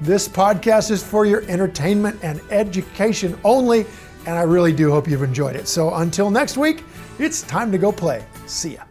This 0.01 0.29
podcast 0.29 0.91
is 0.91 1.03
for 1.03 1.27
your 1.27 1.43
entertainment 1.43 2.19
and 2.23 2.41
education 2.51 3.39
only, 3.45 3.87
and 4.27 4.39
I 4.39 4.43
really 4.43 4.73
do 4.73 4.91
hope 4.91 5.07
you've 5.07 5.23
enjoyed 5.23 5.57
it. 5.57 5.69
So 5.69 5.95
until 5.95 6.31
next 6.31 6.57
week, 6.57 6.85
it's 7.19 7.43
time 7.43 7.71
to 7.73 7.79
go 7.79 7.93
play. 7.93 8.25
See 8.47 8.75
ya. 8.75 8.90